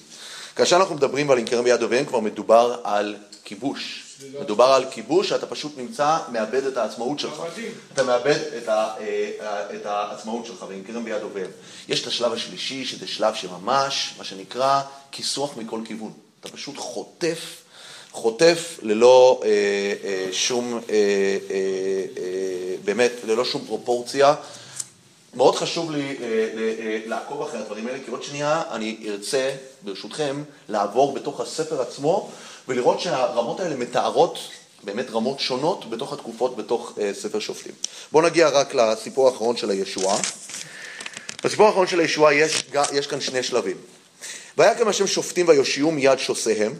[0.56, 4.02] כאשר אנחנו מדברים על ינקרם ביד אויביהם, כבר מדובר על כיבוש.
[4.40, 7.42] מדובר על כיבוש שאתה פשוט נמצא, מאבד את העצמאות שלך.
[7.92, 11.50] אתה מאבד את, ה, אה, את העצמאות שלך, וינקרם ביד אויביהם.
[11.88, 14.80] יש את השלב השלישי, שזה שלב שממש, מה שנקרא,
[15.12, 16.12] כיסוח מכל כיוון.
[16.40, 17.62] אתה פשוט חוטף,
[18.16, 19.48] חוטף ללא אה,
[20.04, 21.36] אה, שום, אה,
[22.84, 24.34] באמת, ללא שום פרופורציה.
[25.34, 26.16] מאוד חשוב לי
[27.06, 29.50] לעקוב אחרי הדברים האלה, כי עוד שנייה אני ארצה,
[29.82, 32.30] ברשותכם, לעבור בתוך הספר עצמו
[32.68, 34.38] ולראות שהרמות האלה מתארות
[34.84, 37.72] באמת רמות שונות בתוך התקופות בתוך ספר שופטים.
[38.12, 40.18] בואו נגיע רק לסיפור האחרון של הישועה.
[41.44, 43.76] בסיפור האחרון של הישועה יש, יש כאן שני שלבים.
[44.58, 46.74] ויקם השם שופטים ויושיעו מיד שוסיהם,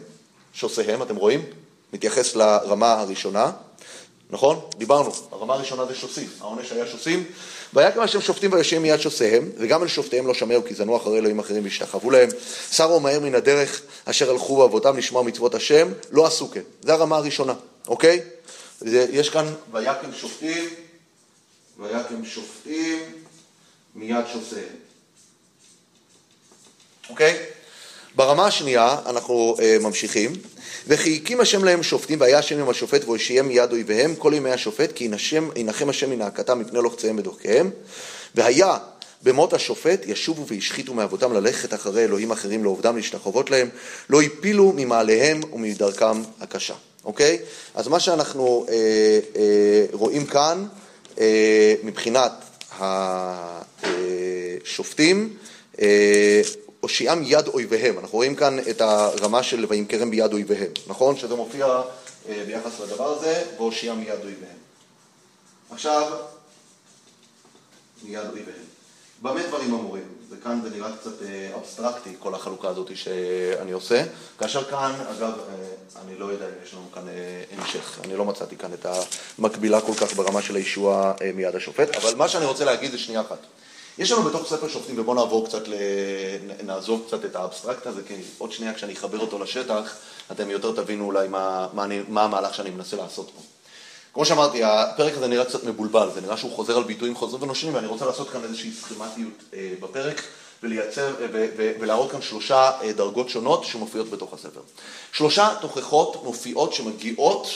[0.57, 1.45] שוסיהם, אתם רואים?
[1.93, 3.51] מתייחס לרמה הראשונה,
[4.29, 4.59] נכון?
[4.77, 7.23] דיברנו, הרמה הראשונה זה שוסים, העונש היה שוסים.
[7.73, 11.39] ויקם השם שופטים ויושיעו מיד שוסיהם, וגם אל שופטיהם לא שמעו, כי זנו אחרי אלוהים
[11.39, 12.29] אחרים והשתחוו להם.
[12.71, 16.61] שרו מהר מן הדרך אשר הלכו באבותם לשמוע מצוות השם, לא עשו כן.
[16.81, 17.53] זה הרמה הראשונה,
[17.87, 18.21] אוקיי?
[18.79, 20.69] זה, יש כאן ויקם שופטים,
[21.79, 22.99] ויקם שופטים
[23.95, 24.75] מיד שוסיהם.
[27.09, 27.56] אוקיי?
[28.17, 30.33] ברמה השנייה אנחנו אה, ממשיכים,
[30.87, 34.91] וכי הקים השם להם שופטים והיה השם עם השופט והושיעם מיד אויביהם כל ימי השופט
[34.95, 35.09] כי
[35.55, 37.69] ינחם, השם מנאקתם מפני לוחציהם ודוחקיהם
[38.35, 38.77] והיה
[39.23, 43.69] במות השופט ישובו והשחיתו מאבותם ללכת אחרי אלוהים אחרים לעובדם להשתחוות להם
[44.09, 47.39] לא הפילו ממעליהם ומדרכם הקשה, אוקיי?
[47.75, 48.73] אז מה שאנחנו אה,
[49.35, 50.65] אה, רואים כאן
[51.19, 52.31] אה, מבחינת
[53.83, 55.33] השופטים
[55.81, 56.41] אה,
[56.87, 57.99] הושיעם יד אויביהם.
[57.99, 61.17] אנחנו רואים כאן את הרמה של וימכרם ביד אויביהם, נכון?
[61.17, 61.65] שזה מופיע
[62.29, 64.57] אה, ביחס לדבר הזה, והושיעם יד אויביהם.
[65.71, 66.11] עכשיו,
[68.03, 68.65] מיד אויביהם.
[69.21, 70.03] במה דברים אמורים?
[70.29, 74.03] וכאן זה נראה קצת אה, אבסטרקטי, כל החלוקה הזאת שאני עושה.
[74.39, 77.03] כאשר כאן, אגב, אה, אני לא יודע אם יש לנו כאן
[77.57, 78.85] המשך, אני לא מצאתי כאן את
[79.39, 83.21] המקבילה כל כך ברמה של הישוע מיד השופט, אבל מה שאני רוצה להגיד זה שנייה
[83.21, 83.39] אחת.
[83.99, 85.73] יש לנו בתוך ספר שופטים, ובואו נעבור קצת, ל...
[86.63, 89.95] נעזוב קצת את האבסטרקט הזה, כי עוד שנייה כשאני אחבר אותו לשטח,
[90.31, 93.41] אתם יותר תבינו אולי מה, מה, אני, מה המהלך שאני מנסה לעשות פה.
[94.13, 97.75] כמו שאמרתי, הפרק הזה נראה קצת מבולבל, זה נראה שהוא חוזר על ביטויים חוזרים ונושנים,
[97.75, 100.21] ואני רוצה לעשות כאן איזושהי סכמטיות אה, בפרק,
[100.63, 101.47] ולייצר, ו,
[101.79, 104.61] ולהראות כאן שלושה אה, דרגות שונות שמופיעות בתוך הספר.
[105.11, 107.47] שלושה תוכחות מופיעות שמגיעות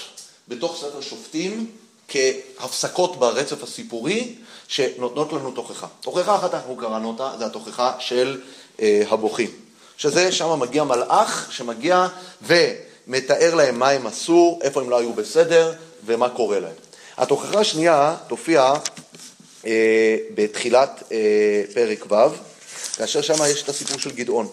[0.48, 1.72] בתוך ספר שופטים
[2.12, 4.36] כהפסקות ברצף הסיפורי
[4.68, 5.88] שנותנות לנו תוכחה.
[6.02, 8.42] תוכחה אחת אנחנו קראנו אותה, זה התוכחה של
[8.82, 9.50] אה, הבוכים.
[9.98, 12.08] שזה, שם מגיע מלאך שמגיע
[12.42, 15.74] ומתאר להם מה הם עשו, איפה הם לא היו בסדר
[16.06, 16.74] ומה קורה להם.
[17.18, 18.74] התוכחה השנייה תופיע
[19.66, 22.16] אה, בתחילת אה, פרק ו',
[22.98, 24.48] כאשר שם יש את הסיפור של גדעון.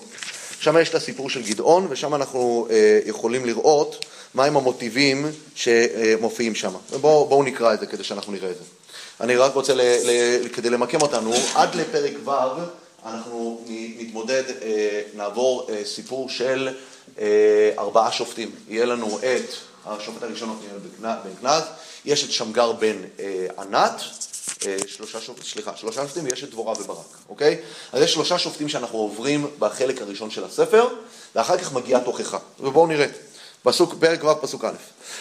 [0.61, 4.05] שם יש את הסיפור של גדעון, ושם אנחנו אה, יכולים לראות
[4.35, 6.73] מהם המוטיבים שמופיעים שם.
[6.91, 8.65] ובואו נקרא את זה כדי שאנחנו נראה את זה.
[9.21, 12.31] אני רק רוצה, ל, ל, כדי למקם אותנו, עד לפרק ו'
[13.07, 13.65] אנחנו
[13.99, 16.69] נתמודד, אה, נעבור אה, סיפור של
[17.19, 18.51] אה, ארבעה שופטים.
[18.69, 19.55] יהיה לנו את
[19.87, 20.61] השופט הראשון
[21.03, 21.63] בן גנז,
[22.05, 22.97] יש את שמגר בן
[23.59, 24.03] ענת,
[24.87, 25.43] שלושה, שופ...
[25.45, 27.57] סליחה, שלושה שופטים ויש את דבורה וברק, אוקיי?
[27.93, 30.89] אז יש שלושה שופטים שאנחנו עוברים בחלק הראשון של הספר,
[31.35, 32.39] ואחר כך מגיעה תוכחה.
[32.61, 33.07] ובואו נראה.
[33.69, 34.73] פסוק, פרק ו', פסוק א'.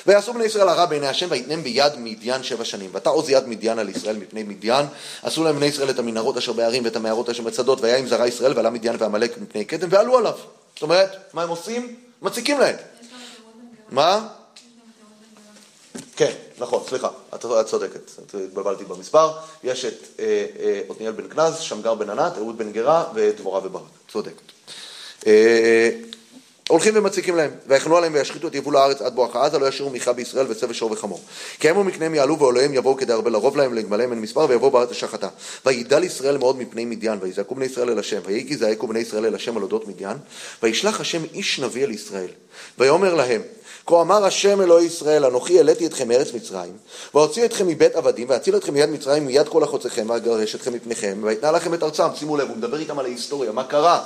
[0.08, 2.90] ויעשו בני ישראל הרע בעיני השם ויתנם ביד מדיין שבע שנים.
[2.94, 4.86] ואתה עוז יד מדיין על ישראל מפני מדיין.
[5.24, 8.28] עשו להם בני ישראל את המנהרות אשר בהרים ואת המערות אשר בצדות, והיה עם זרע
[8.28, 10.38] ישראל ועלה מדיין ועמלק מפני קדם ועלו עליו.
[10.74, 11.96] זאת אומרת, מה הם עושים?
[12.22, 12.76] מציקים להם.
[13.90, 14.28] מה?
[16.16, 18.12] כן, נכון, סליחה, את צודקת,
[18.46, 19.32] התבלבלתי במספר.
[19.64, 23.84] יש את אה, אה, עתניאל בן כנז, שמגר בן ענת, אהוד בן גרה ודבורה וברק.
[24.12, 24.42] צודקת.
[25.28, 25.90] אה,
[26.68, 30.14] הולכים ומציקים להם, ויחנו עליהם וישחיתו את יבול הארץ עד בואכה עזה, לא ישאירו מיכה
[30.14, 31.22] בישראל וצא ושור וחמור.
[31.60, 34.92] כי הם ומקניהם יעלו ועוליהם יבואו כדי הרבה לרוב להם לגמליהם אין מספר ויבואו בארץ
[34.92, 35.28] השחתה.
[35.66, 39.26] וידל ישראל מאוד מפני מדיין, ויזעקו בני ישראל אל השם, ויהי כי זעקו בני ישראל
[39.26, 40.18] אל השם על אודות מדיין,
[40.64, 42.30] וישלח השם איש נביא אל ישראל,
[42.78, 43.42] ויאמר להם
[43.86, 46.74] כה אמר השם אלוהי ישראל, אנוכי העליתי אתכם מארץ מצרים,
[47.14, 51.52] ואוציא אתכם מבית עבדים, ואציל אתכם מיד מצרים מיד כל החוצכם, ואגרש אתכם מפניכם, ואתנה
[51.52, 52.08] לכם את ארצם.
[52.16, 54.04] שימו לב, הוא מדבר איתם על ההיסטוריה, מה קרה?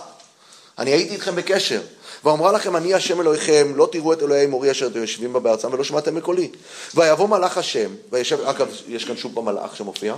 [0.80, 1.82] אני הייתי איתכם בקשר.
[2.26, 5.74] ואמרה לכם, אני השם אלוהיכם, לא תראו את אלוהי מורי אשר אתם יושבים בה בארצם
[5.74, 6.50] ולא שמעתם בקולי.
[6.96, 10.16] ויבוא מלאך השם, וישב, אגב, יש כאן שוב במלאך שמופיע,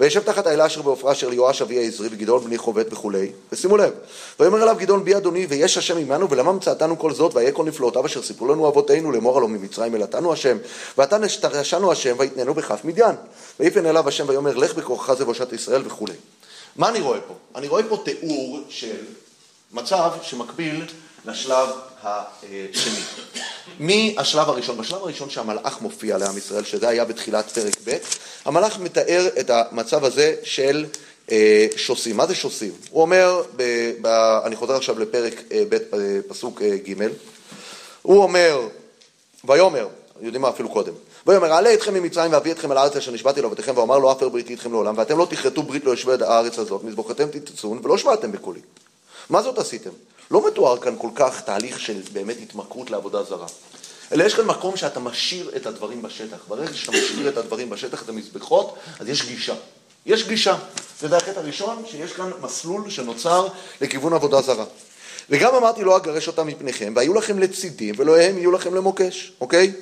[0.00, 3.92] וישב תחת האלה אשר בעופרה אשר ליואש אבי העזרי וגדעון בני חובט וכולי, ושימו לב,
[4.40, 8.06] ויאמר אליו גדעון בי אדוני ויש השם עמנו ולמה מצאתנו כל זאת והיה כל נפלאותיו
[8.06, 10.58] אשר סיפרו לנו אבותינו לאמור הלא ממצרים אלתנו השם
[10.98, 13.16] ועתה נשתרשנו השם ויתננו בכף מדיין
[13.60, 16.14] ויפן אליו השם ויאמר לך בכוחך זה בושת ישראל וכולי.
[16.76, 17.34] מה אני רואה פה?
[17.54, 18.96] אני רואה פה תיאור של
[19.72, 20.84] מצב שמקביל
[21.26, 21.68] לשלב
[22.02, 23.00] השני.
[23.80, 27.96] מהשלב הראשון, בשלב הראשון שהמלאך מופיע לעם ישראל, שזה היה בתחילת פרק ב',
[28.44, 30.86] המלאך מתאר את המצב הזה של
[31.30, 32.16] אה, שוסים.
[32.16, 32.72] מה זה שוסים?
[32.90, 33.62] הוא אומר, ב,
[34.00, 34.06] ב,
[34.44, 35.78] אני חוזר עכשיו לפרק אה, ב',
[36.28, 37.08] פסוק אה, ג',
[38.02, 38.68] הוא אומר,
[39.44, 39.88] ויאמר,
[40.20, 40.92] יודעים מה אפילו קודם,
[41.26, 44.54] ויאמר אעלה אתכם ממצרים ואביא אתכם אל הארץ אשר נשבעתי לאבותיכם ואומר לא אפר בריתי
[44.54, 48.60] אתכם לעולם ואתם לא תכרתו ברית לא יושבי הארץ הזאת מזבוחתם תתצון ולא שמעתם בקולי.
[49.30, 49.90] מה זאת עשיתם?
[50.30, 53.46] לא מתואר כאן כל כך תהליך של באמת התמכרות לעבודה זרה.
[54.12, 56.36] אלא יש כאן מקום שאתה משאיר את הדברים בשטח.
[56.48, 59.54] ברגע שאתה משאיר את הדברים בשטח, את המזבחות, אז יש גישה.
[60.06, 60.56] יש גישה.
[61.02, 63.46] וזה החטא הראשון, שיש כאן מסלול שנוצר
[63.80, 64.64] לכיוון עבודה זרה.
[65.30, 69.72] וגם אמרתי לא אגרש אותם מפניכם, והיו לכם לצידים, ולא הם יהיו לכם למוקש, אוקיי?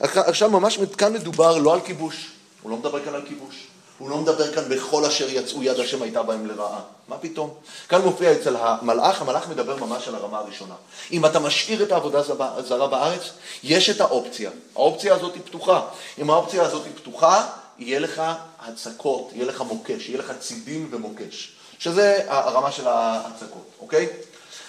[0.00, 2.30] עכשיו ממש כאן מדובר לא על כיבוש,
[2.62, 3.69] הוא לא מדבר כאן על כיבוש.
[4.00, 6.80] הוא לא מדבר כאן בכל אשר יצאו יד השם הייתה בהם לרעה.
[7.08, 7.54] מה פתאום?
[7.88, 10.74] כאן מופיע אצל המלאך, המלאך מדבר ממש על הרמה הראשונה.
[11.12, 12.18] אם אתה משאיר את העבודה
[12.56, 13.22] הזרה בארץ,
[13.62, 14.50] יש את האופציה.
[14.76, 15.82] האופציה הזאת היא פתוחה.
[16.18, 17.46] אם האופציה הזאת היא פתוחה,
[17.78, 18.22] יהיה לך
[18.60, 21.52] הצקות, יהיה לך מוקש, יהיה לך צידים ומוקש.
[21.78, 24.06] שזה הרמה של ההצקות, אוקיי?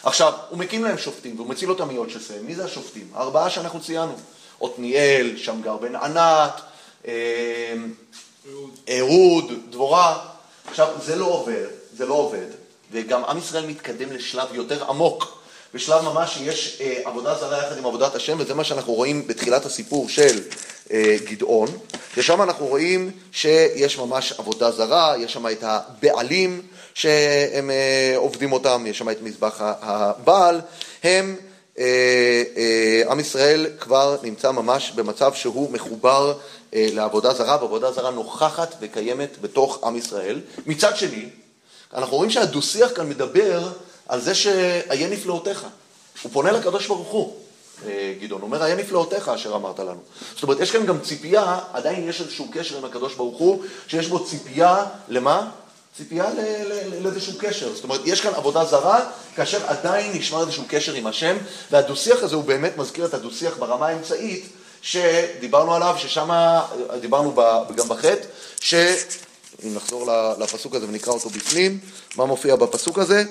[0.03, 2.45] עכשיו, הוא מקים להם שופטים, והוא מציל אותם מיוצ'סם.
[2.45, 3.07] מי זה השופטים?
[3.13, 4.13] הארבעה שאנחנו ציינו.
[4.61, 6.61] עתניאל, שמגר בן ענת,
[7.07, 7.73] אה,
[8.89, 10.19] אהוד, דבורה.
[10.69, 11.67] עכשיו, זה לא עובר,
[11.97, 12.45] זה לא עובד,
[12.91, 15.41] וגם עם ישראל מתקדם לשלב יותר עמוק.
[15.73, 19.65] בשלב ממש שיש אה, עבודה זרה יחד עם עבודת השם, וזה מה שאנחנו רואים בתחילת
[19.65, 20.39] הסיפור של
[20.91, 21.67] אה, גדעון,
[22.17, 26.61] ושם אנחנו רואים שיש ממש עבודה זרה, יש שם את הבעלים
[26.93, 30.61] שהם אה, עובדים אותם, יש שם את מזבח הבעל,
[31.03, 31.35] הם,
[31.79, 36.33] אה, אה, עם ישראל כבר נמצא ממש במצב שהוא מחובר
[36.73, 40.39] לעבודה זרה, ועבודה זרה נוכחת וקיימת בתוך עם ישראל.
[40.65, 41.29] מצד שני,
[41.93, 43.69] אנחנו רואים שהדו-שיח כאן מדבר
[44.07, 45.65] על זה שאיה נפלאותיך.
[46.23, 47.35] הוא פונה לקדוש ברוך הוא,
[47.85, 49.99] אה, גדעון, אומר, איה נפלאותיך אשר אמרת לנו.
[50.33, 54.07] זאת אומרת, יש כאן גם ציפייה, עדיין יש איזשהו קשר עם הקדוש ברוך הוא, שיש
[54.07, 55.49] בו ציפייה, למה?
[55.97, 56.25] ציפייה
[57.01, 57.75] לאיזשהו קשר.
[57.75, 59.05] זאת אומרת, יש כאן עבודה זרה,
[59.35, 61.37] כאשר עדיין נשמר איזשהו קשר עם השם,
[61.71, 64.45] והדו-שיח הזה הוא באמת מזכיר את הדו-שיח ברמה האמצעית,
[64.81, 66.59] שדיברנו עליו, ששם,
[67.01, 67.35] דיברנו
[67.75, 68.25] גם בחטא,
[68.59, 68.73] ש...
[69.65, 71.79] אם נחזור לפסוק הזה ונקרא אותו בפנים,
[72.15, 73.23] מה מופיע בפסוק הזה?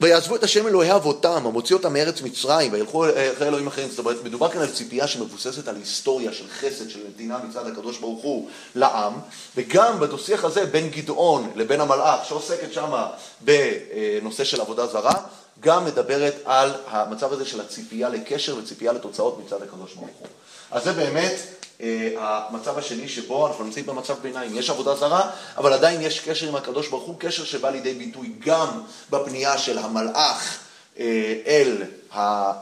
[0.00, 3.88] ויעזבו את השם אלוהי אבותם, המוציא אותם מארץ מצרים, וילכו אחרי אלוהים אחרים.
[3.90, 7.98] זאת אומרת, מדובר כאן על ציפייה שמבוססת על היסטוריה של חסד, של נתינה מצד הקדוש
[7.98, 9.12] ברוך הוא לעם,
[9.56, 13.10] וגם בדו-שיח הזה בין גדעון לבין המלאך, שעוסקת שמה
[13.40, 15.14] בנושא של עבודה זרה,
[15.60, 20.28] גם מדברת על המצב הזה של הציפייה לקשר וציפייה לתוצאות מצד הקדוש ברוך הוא.
[20.70, 21.34] אז זה באמת
[21.80, 24.58] אה, המצב השני שבו אנחנו נמצאים במצב ביניים.
[24.58, 28.32] יש עבודה זרה, אבל עדיין יש קשר עם הקדוש ברוך הוא, קשר שבא לידי ביטוי
[28.38, 28.68] גם
[29.10, 30.58] בפנייה של המלאך
[30.98, 31.82] אה, אל,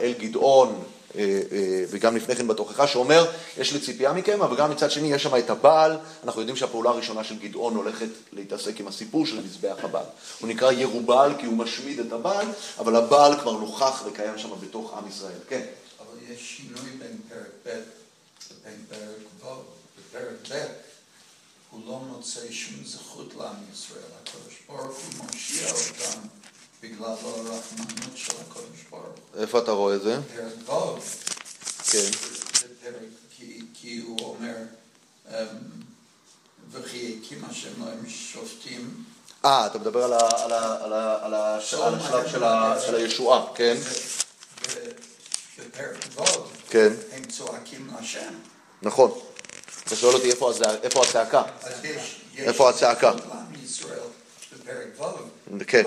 [0.01, 0.83] אל גדעון,
[1.89, 5.37] וגם לפני כן בתוכחה, שאומר, יש לי ציפייה מכם, אבל גם מצד שני יש שם
[5.37, 10.05] את הבעל, אנחנו יודעים שהפעולה הראשונה של גדעון הולכת להתעסק עם הסיפור של מזבח הבעל.
[10.39, 12.47] הוא נקרא ירובל כי הוא משמיד את הבעל,
[12.79, 15.39] אבל הבעל כבר נוכח וקיים שם בתוך עם ישראל.
[15.49, 15.65] כן.
[15.99, 17.69] אבל יש שינוי בין פרק ב'
[18.63, 19.61] בין פרק ו'
[19.97, 20.65] בפרק ב',
[21.71, 23.99] הוא לא מוצא שום זכות לעם ישראל.
[24.23, 26.27] הקדוש ברוך הוא מושיע אותם
[26.85, 29.03] בגלל הרחמנות של הקדוש ברוך.
[29.37, 30.19] איפה אתה רואה את זה?
[31.91, 32.09] כן.
[33.73, 34.55] כי, הוא אומר,
[35.29, 35.35] אמ,
[36.71, 39.03] וכי הקים השם להם שופטים.
[39.45, 40.03] אה, אתה מדבר
[41.23, 42.01] על, השלב
[42.85, 43.75] של, הישועה, כן?
[45.59, 45.97] בפרק
[46.69, 46.93] כן.
[47.11, 48.33] הם צועקים להשם.
[48.81, 49.19] נכון.
[49.87, 50.31] אתה שואל אותי
[50.83, 51.43] איפה הצעקה.
[52.37, 53.11] איפה הצעקה?
[55.67, 55.83] כן.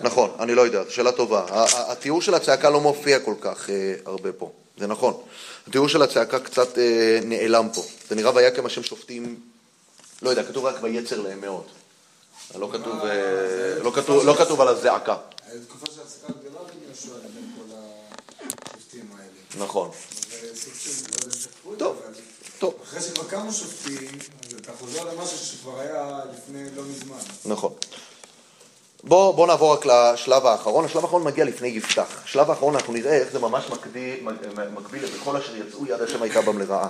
[0.00, 1.64] נכון, אני לא יודע, זו שאלה טובה.
[1.74, 5.22] התיאור של הצעקה לא מופיע כל כך אה, הרבה פה, זה נכון.
[5.68, 7.82] התיאור של הצעקה קצת אה, נעלם פה.
[8.08, 9.40] זה נראה ויקם השם שופטים,
[10.22, 11.64] לא יודע, כתוב רק ויצר להם מאוד.
[12.54, 13.92] לא כתוב, אה, לא
[14.24, 15.16] לא על הזעקה.
[15.68, 17.74] תקופה של הפסקה גדולה בין יהושע לבין כל
[18.74, 19.64] השופטים האלה.
[19.64, 19.90] נכון.
[21.78, 22.02] טוב,
[22.58, 22.74] טוב.
[22.84, 27.16] אחרי שכבר שופטים, אז אתה חוזר למשהו שכבר היה לפני לא מזמן.
[27.44, 27.72] נכון.
[29.04, 30.84] בואו בוא נעבור רק לשלב האחרון.
[30.84, 32.22] השלב האחרון מגיע לפני יפתח.
[32.24, 34.16] בשלב האחרון אנחנו נראה איך זה ממש מקביל,
[34.74, 36.88] מקביל ל"בכל אשר יצאו יד השם הייתה בם לרעה".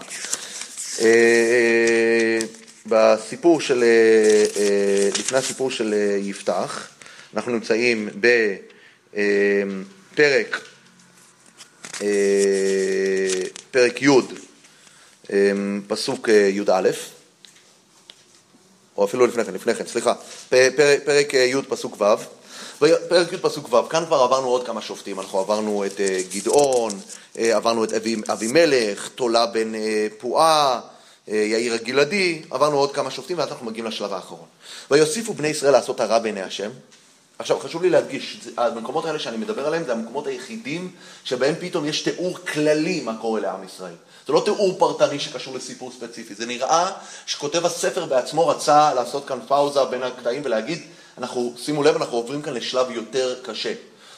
[1.00, 2.38] אה,
[2.86, 6.88] בסיפור של, אה, אה, לפני הסיפור של יפתח,
[7.34, 8.08] אנחנו נמצאים
[9.14, 10.60] בפרק
[13.70, 14.08] פרק י',
[15.86, 16.90] פסוק אה, י"א,
[18.96, 20.14] או אפילו לפני כן, לפני כן, סליחה,
[20.48, 20.72] פרק,
[21.04, 22.04] פרק אה, י' פסוק ו',
[23.08, 26.92] פרק י' פסוק ו', כאן כבר עברנו עוד כמה שופטים, אנחנו עברנו את אה, גדעון,
[27.36, 27.92] עברנו את
[28.32, 29.72] אבימלך, תולה בן
[30.18, 30.80] פועה,
[31.28, 34.46] יאיר הגלעדי, עברנו עוד כמה שופטים ואז אנחנו מגיעים לשלב האחרון.
[34.90, 36.70] ויוסיפו בני ישראל לעשות הרע בעיני השם,
[37.38, 40.90] עכשיו, חשוב לי להדגיש, המקומות האלה שאני מדבר עליהם זה המקומות היחידים
[41.24, 43.94] שבהם פתאום יש תיאור כללי מה קורה לעם ישראל.
[44.28, 46.90] זה לא תיאור פרטני שקשור לסיפור ספציפי, זה נראה
[47.26, 50.82] שכותב הספר בעצמו רצה לעשות כאן פאוזה בין הקטעים ולהגיד,
[51.18, 53.72] אנחנו, שימו לב, אנחנו עוברים כאן לשלב יותר קשה.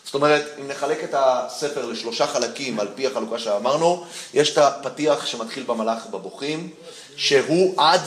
[0.04, 4.04] זאת אומרת, אם נחלק את הספר לשלושה חלקים על פי החלוקה שאמרנו,
[4.34, 6.70] יש את הפתיח שמתחיל במלאך בבוכים,
[7.16, 8.00] שהוא עד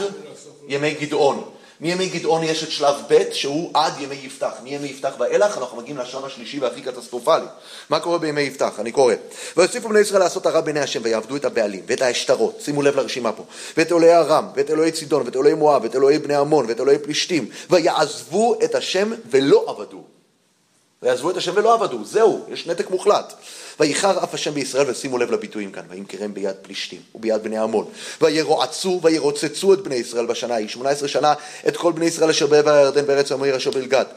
[0.67, 1.52] ימי גדעון.
[1.81, 4.51] מימי גדעון יש את שלב ב' שהוא עד ימי יפתח.
[4.63, 7.45] מימי יפתח ואילך אנחנו מגיעים לשלב השלישי והכי קטסטרופלי.
[7.89, 8.79] מה קורה בימי יפתח?
[8.79, 9.13] אני קורא.
[9.57, 13.31] ויוסיפו בני ישראל לעשות הרע בעיני השם ויעבדו את הבעלים ואת העשתרות, שימו לב לרשימה
[13.31, 13.43] פה,
[13.77, 16.97] ואת אלוהי ארם ואת אלוהי צידון ואת אלוהי מואב ואת אלוהי בני עמון ואת אלוהי
[16.97, 20.12] פלישתים ויעזבו את השם ולא עבדו.
[21.03, 23.33] ויעזבו את השם ולא עבדו, זהו, יש נתק מוחלט.
[23.79, 27.85] ויחר אף השם בישראל, ושימו לב לביטויים כאן, וימכרם ביד פלישתים וביד בני עמון,
[28.21, 31.33] וירועצו וירוצצו את בני ישראל בשנה ההיא, שמונה עשרה שנה
[31.67, 34.07] את כל בני ישראל אשר בעבר הירדן בארץ המאיר אשר בגלעד,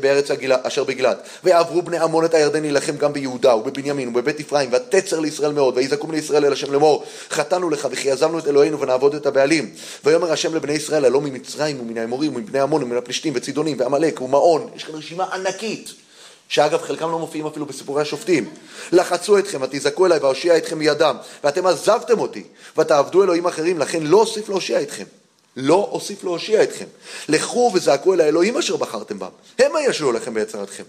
[0.00, 0.30] בארץ
[0.62, 5.52] אשר בגלעד, ויעברו בני עמון את הירדן להילחם גם ביהודה ובבנימין ובבית אפרים, ותצר לישראל
[5.52, 9.26] מאוד, ויזעקו בני ישראל אל השם לאמור, חטאנו לך וכי עזבנו את אלוהינו ונעבוד את
[9.26, 9.70] הבעלים.
[10.04, 14.68] ויאמר השם לבני ישראל, הלא ממצרים ומן האמורים ומבני עמון ומן הפלישתים וצידונים ועמלק ומעון,
[14.76, 16.05] יש כאן רשימה ענקית.
[16.48, 18.50] שאגב חלקם לא מופיעים אפילו בסיפורי השופטים.
[18.92, 22.44] לחצו אתכם ותזעקו אליי ואושיע אתכם מידם, ואתם עזבתם אותי,
[22.78, 25.04] ותעבדו אלוהים אחרים, לכן לא אוסיף להושיע אתכם.
[25.56, 26.84] לא אוסיף להושיע אתכם.
[27.28, 29.28] לכו וזעקו אל האלוהים אשר בחרתם בם,
[29.58, 30.82] המה ישלו לכם ביצרתכם.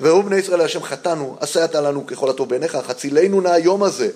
[0.00, 4.10] ואומרו בני ישראל להשם חטאנו, עשה אתה לנו ככל הטוב בעיניך, חצילנו נא היום הזה.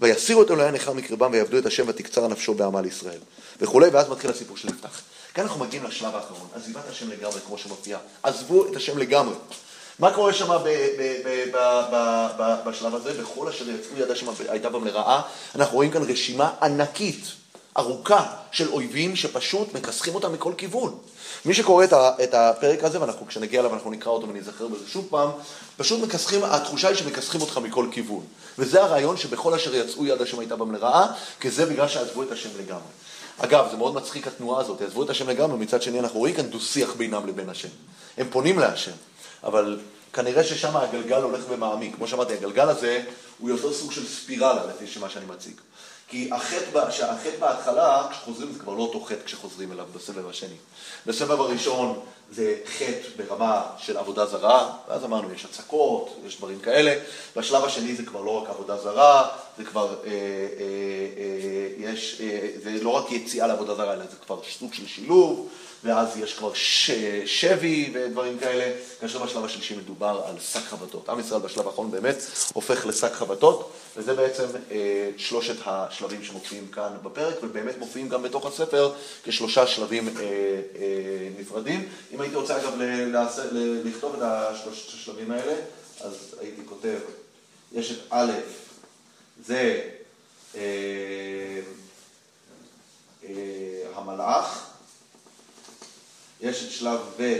[0.00, 3.18] ויסירו את אלוהי נכר מקרבם ויעבדו את השם ותקצר נפשו בעמל ישראל.
[3.60, 5.00] וכולי, ואז מתחיל הסיפור של יפתח.
[5.34, 7.98] כאן אנחנו מגיעים לשלב האחרון, עזיבת השם לגמרי, כמו שמופיע.
[8.22, 9.34] עזבו את השם לגמרי.
[10.00, 10.48] מה קורה שם
[12.66, 13.22] בשלב הזה?
[13.22, 15.22] בכל אשר יצאו ידה שם הייתה בם לרעה.
[15.54, 17.24] אנחנו רואים כאן רשימה ענקית,
[17.76, 20.98] ארוכה, של אויבים שפשוט מכסחים אותם מכל כיוון.
[21.44, 25.30] מי שקורא את הפרק הזה, ואנחנו כשנגיע אליו אנחנו נקרא אותו ונזכר בזה שוב פעם,
[25.76, 28.24] פשוט מכסחים, התחושה היא שמכסחים אותך מכל כיוון.
[28.58, 31.06] וזה הרעיון שבכל אשר יצאו יד השם הייתה בם לרעה,
[31.40, 32.82] כי זה בגלל שעזבו את השם לגמרי.
[33.38, 36.46] אגב, זה מאוד מצחיק התנועה הזאת, עזבו את השם לגמרי, מצד שני אנחנו רואים כאן
[36.46, 37.68] דו-שיח בינם לבין השם.
[38.18, 38.92] הם פונים להשם.
[39.44, 39.78] אבל
[40.12, 41.94] כנראה ששם הגלגל הולך ומעמיק.
[41.94, 43.02] כמו שאמרתי, הגלגל הזה
[43.38, 45.54] הוא יותר סוג של ספירלה, לפי מה שאני מציג.
[46.10, 50.56] כי החטא, החטא בהתחלה, כשחוזרים זה כבר לא אותו חטא כשחוזרים אליו בסבב השני.
[51.06, 56.94] בסבב הראשון זה חטא ברמה של עבודה זרה, ואז אמרנו, יש הצקות, יש דברים כאלה.
[57.36, 59.28] בשלב השני זה כבר לא רק עבודה זרה,
[59.58, 60.14] זה כבר, אה, אה,
[61.18, 65.48] אה, יש, אה, זה לא רק יציאה לעבודה זרה, אלא זה כבר סוג של שילוב.
[65.84, 66.90] ואז יש כבר ש...
[67.26, 71.08] שבי ודברים כאלה, כאשר בשלב השלישי מדובר על שק חבטות.
[71.08, 72.16] עם ישראל בשלב האחרון באמת
[72.52, 78.46] הופך לשק חבטות, וזה בעצם אה, שלושת השלבים שמופיעים כאן בפרק, ובאמת מופיעים גם בתוך
[78.46, 78.92] הספר
[79.24, 81.88] כשלושה שלבים אה, אה, נפרדים.
[82.12, 82.74] אם הייתי רוצה אגב.
[83.84, 85.54] לכתוב את השלושת השלבים האלה,
[86.00, 86.98] אז הייתי כותב,
[87.72, 88.32] יש את א',
[89.46, 89.80] זה
[90.54, 90.60] אה,
[93.24, 94.69] אה, המלאך,
[96.42, 97.38] יש את שלב ב',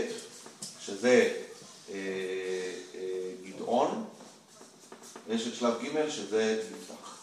[0.85, 1.33] שזה
[1.89, 1.95] אה,
[2.95, 4.03] אה, גדעון,
[5.27, 7.17] ויש את שלב ג', שזה יפתח.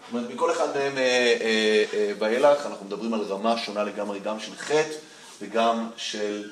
[0.00, 4.56] זאת אומרת, מכל אחד מהם אה, ואילך, אנחנו מדברים על רמה שונה לגמרי, גם של
[4.56, 4.92] חטא
[5.40, 6.50] וגם של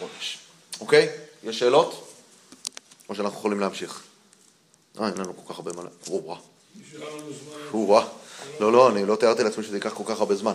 [0.00, 0.38] עונש.
[0.80, 1.08] אוקיי?
[1.44, 2.08] יש שאלות?
[3.08, 4.02] או שאנחנו יכולים להמשיך?
[5.00, 5.82] אה, אין לנו כל כך הרבה מה...
[6.10, 6.36] או-אה.
[7.72, 8.04] או-אה.
[8.60, 10.54] לא, לא, אני לא תיארתי לעצמי שזה ייקח כל כך הרבה זמן.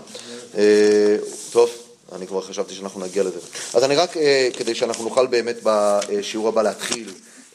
[1.51, 1.88] טוב.
[2.15, 3.39] אני כבר חשבתי שאנחנו נגיע לזה.
[3.73, 7.11] אז אני רק, אה, כדי שאנחנו נוכל באמת בשיעור הבא להתחיל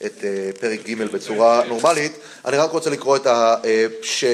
[0.06, 2.12] את אה, פרק ג' בצורה נורמלית,
[2.44, 4.24] אני רק רוצה לקרוא את השש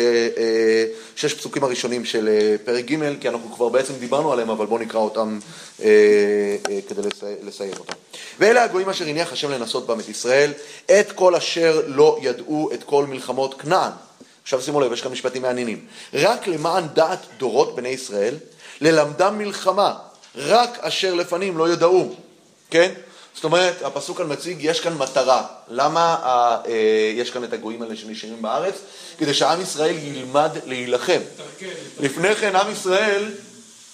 [1.24, 5.00] אה, פסוקים הראשונים של פרק ג', כי אנחנו כבר בעצם דיברנו עליהם, אבל בואו נקרא
[5.00, 5.38] אותם
[6.88, 7.02] כדי
[7.42, 7.92] לסיים אותם.
[8.38, 10.52] ואלה הגויים אשר הניח השם לנסות בם את ישראל,
[11.00, 13.90] את כל אשר לא ידעו את כל מלחמות כנען.
[14.42, 15.84] עכשיו שימו לב, יש כאן משפטים מעניינים.
[16.14, 18.34] רק למען דעת דורות בני ישראל,
[18.80, 19.94] ללמדם מלחמה,
[20.36, 22.14] רק אשר לפנים לא ידעו,
[22.70, 22.92] כן?
[23.34, 25.46] זאת אומרת, הפסוק כאן מציג, יש כאן מטרה.
[25.68, 26.16] למה
[26.66, 26.72] אה,
[27.16, 28.74] יש כאן את הגויים האלה שנשארים בארץ?
[29.18, 31.20] כדי שעם ישראל ילמד להילחם.
[32.00, 33.24] לפני כן עם ישראל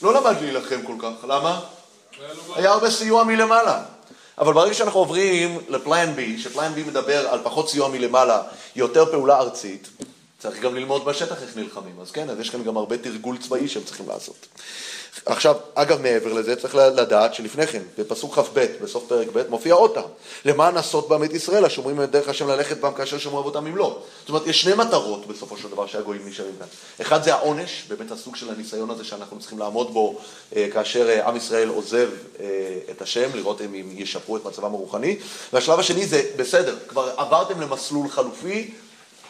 [0.02, 1.24] לא למד להילחם כל כך.
[1.24, 1.60] למה?
[2.54, 3.82] היה הרבה סיוע מלמעלה.
[4.38, 8.42] אבל ברגע שאנחנו עוברים לפלן B, שפלן B מדבר על פחות סיוע מלמעלה,
[8.76, 9.88] יותר פעולה ארצית,
[10.38, 12.00] צריך גם ללמוד בשטח איך נלחמים.
[12.00, 14.46] אז כן, אז יש כאן גם הרבה תרגול צבאי שהם צריכים לעשות.
[15.26, 19.94] עכשיו, אגב, מעבר לזה, צריך לדעת שלפני כן, בפסוק כ"ב, בסוף פרק ב', מופיע עוד
[19.94, 20.04] פעם,
[20.44, 20.74] למען
[21.08, 23.98] בם את ישראל, השומרים את דרך השם ללכת בם כאשר שמרו אבותם אם לא.
[24.20, 26.66] זאת אומרת, יש שני מטרות בסופו של דבר שהגויים נשארים כאן.
[27.00, 30.18] אחד זה העונש, באמת הסוג של הניסיון הזה שאנחנו צריכים לעמוד בו
[30.56, 32.08] אה, כאשר אה, עם ישראל עוזב
[32.40, 32.46] אה,
[32.90, 35.16] את השם, לראות אם ישפרו את מצבם הרוחני.
[35.52, 38.70] והשלב השני זה, בסדר, כבר עברתם למסלול חלופי,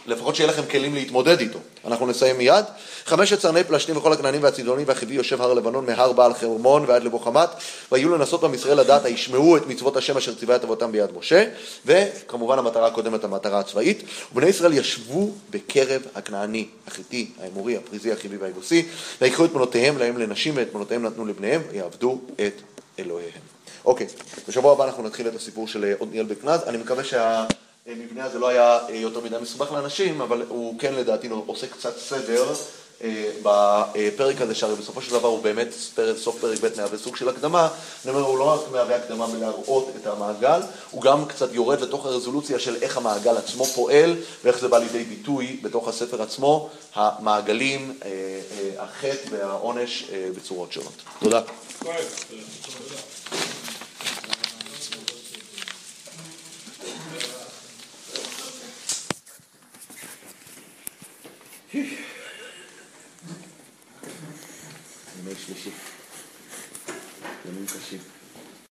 [0.06, 1.58] לפחות שיהיה לכם כלים להתמודד איתו.
[1.84, 2.64] אנחנו נסיים מיד.
[3.06, 7.18] חמשת צרני פלשתים וכל הכנענים והצידונים והחיבי יושב הר לבנון מהר בעל חרמון ועד לבו
[7.18, 7.48] חמת
[7.92, 11.44] ויהיו לנסות בם ישראל לדעת הישמעו את מצוות השם אשר ציווה את אבותם ביד משה
[11.86, 14.02] וכמובן המטרה הקודמת המטרה הצבאית
[14.32, 18.86] ובני ישראל ישבו בקרב הכנעני, החיטי, האמורי, הפריזי, החיבי והיבוסי
[19.20, 22.62] ויקחו את תמונותיהם להם לנשים ואת תמונותיהם נתנו לבניהם ויעבדו את
[22.98, 23.40] אלוהיהם.
[23.84, 24.06] אוקיי,
[24.48, 27.46] בשבוע הבא אנחנו נתחיל את הסיפור של עתניאל בקנז, אני מקווה שה...
[27.86, 32.52] המבנה הזה לא היה יותר מדי מסובך לאנשים, אבל הוא כן לדעתי עושה קצת סדר
[33.04, 35.68] אה, בפרק הזה, שהרי בסופו של דבר הוא באמת,
[36.16, 37.68] סוף פרק ב' מהווה סוג של הקדמה,
[38.04, 40.60] אני אומר, הוא לא רק מהווה הקדמה בלהראות את המעגל,
[40.90, 45.04] הוא גם קצת יורד לתוך הרזולוציה של איך המעגל עצמו פועל ואיך זה בא לידי
[45.04, 50.04] ביטוי בתוך הספר עצמו, המעגלים, אה, אה, החטא והעונש
[50.36, 51.02] בצורות שונות.
[51.20, 51.40] תודה.
[61.76, 61.86] ימי
[65.46, 65.70] שלישי.
[67.48, 68.15] ימים קשים.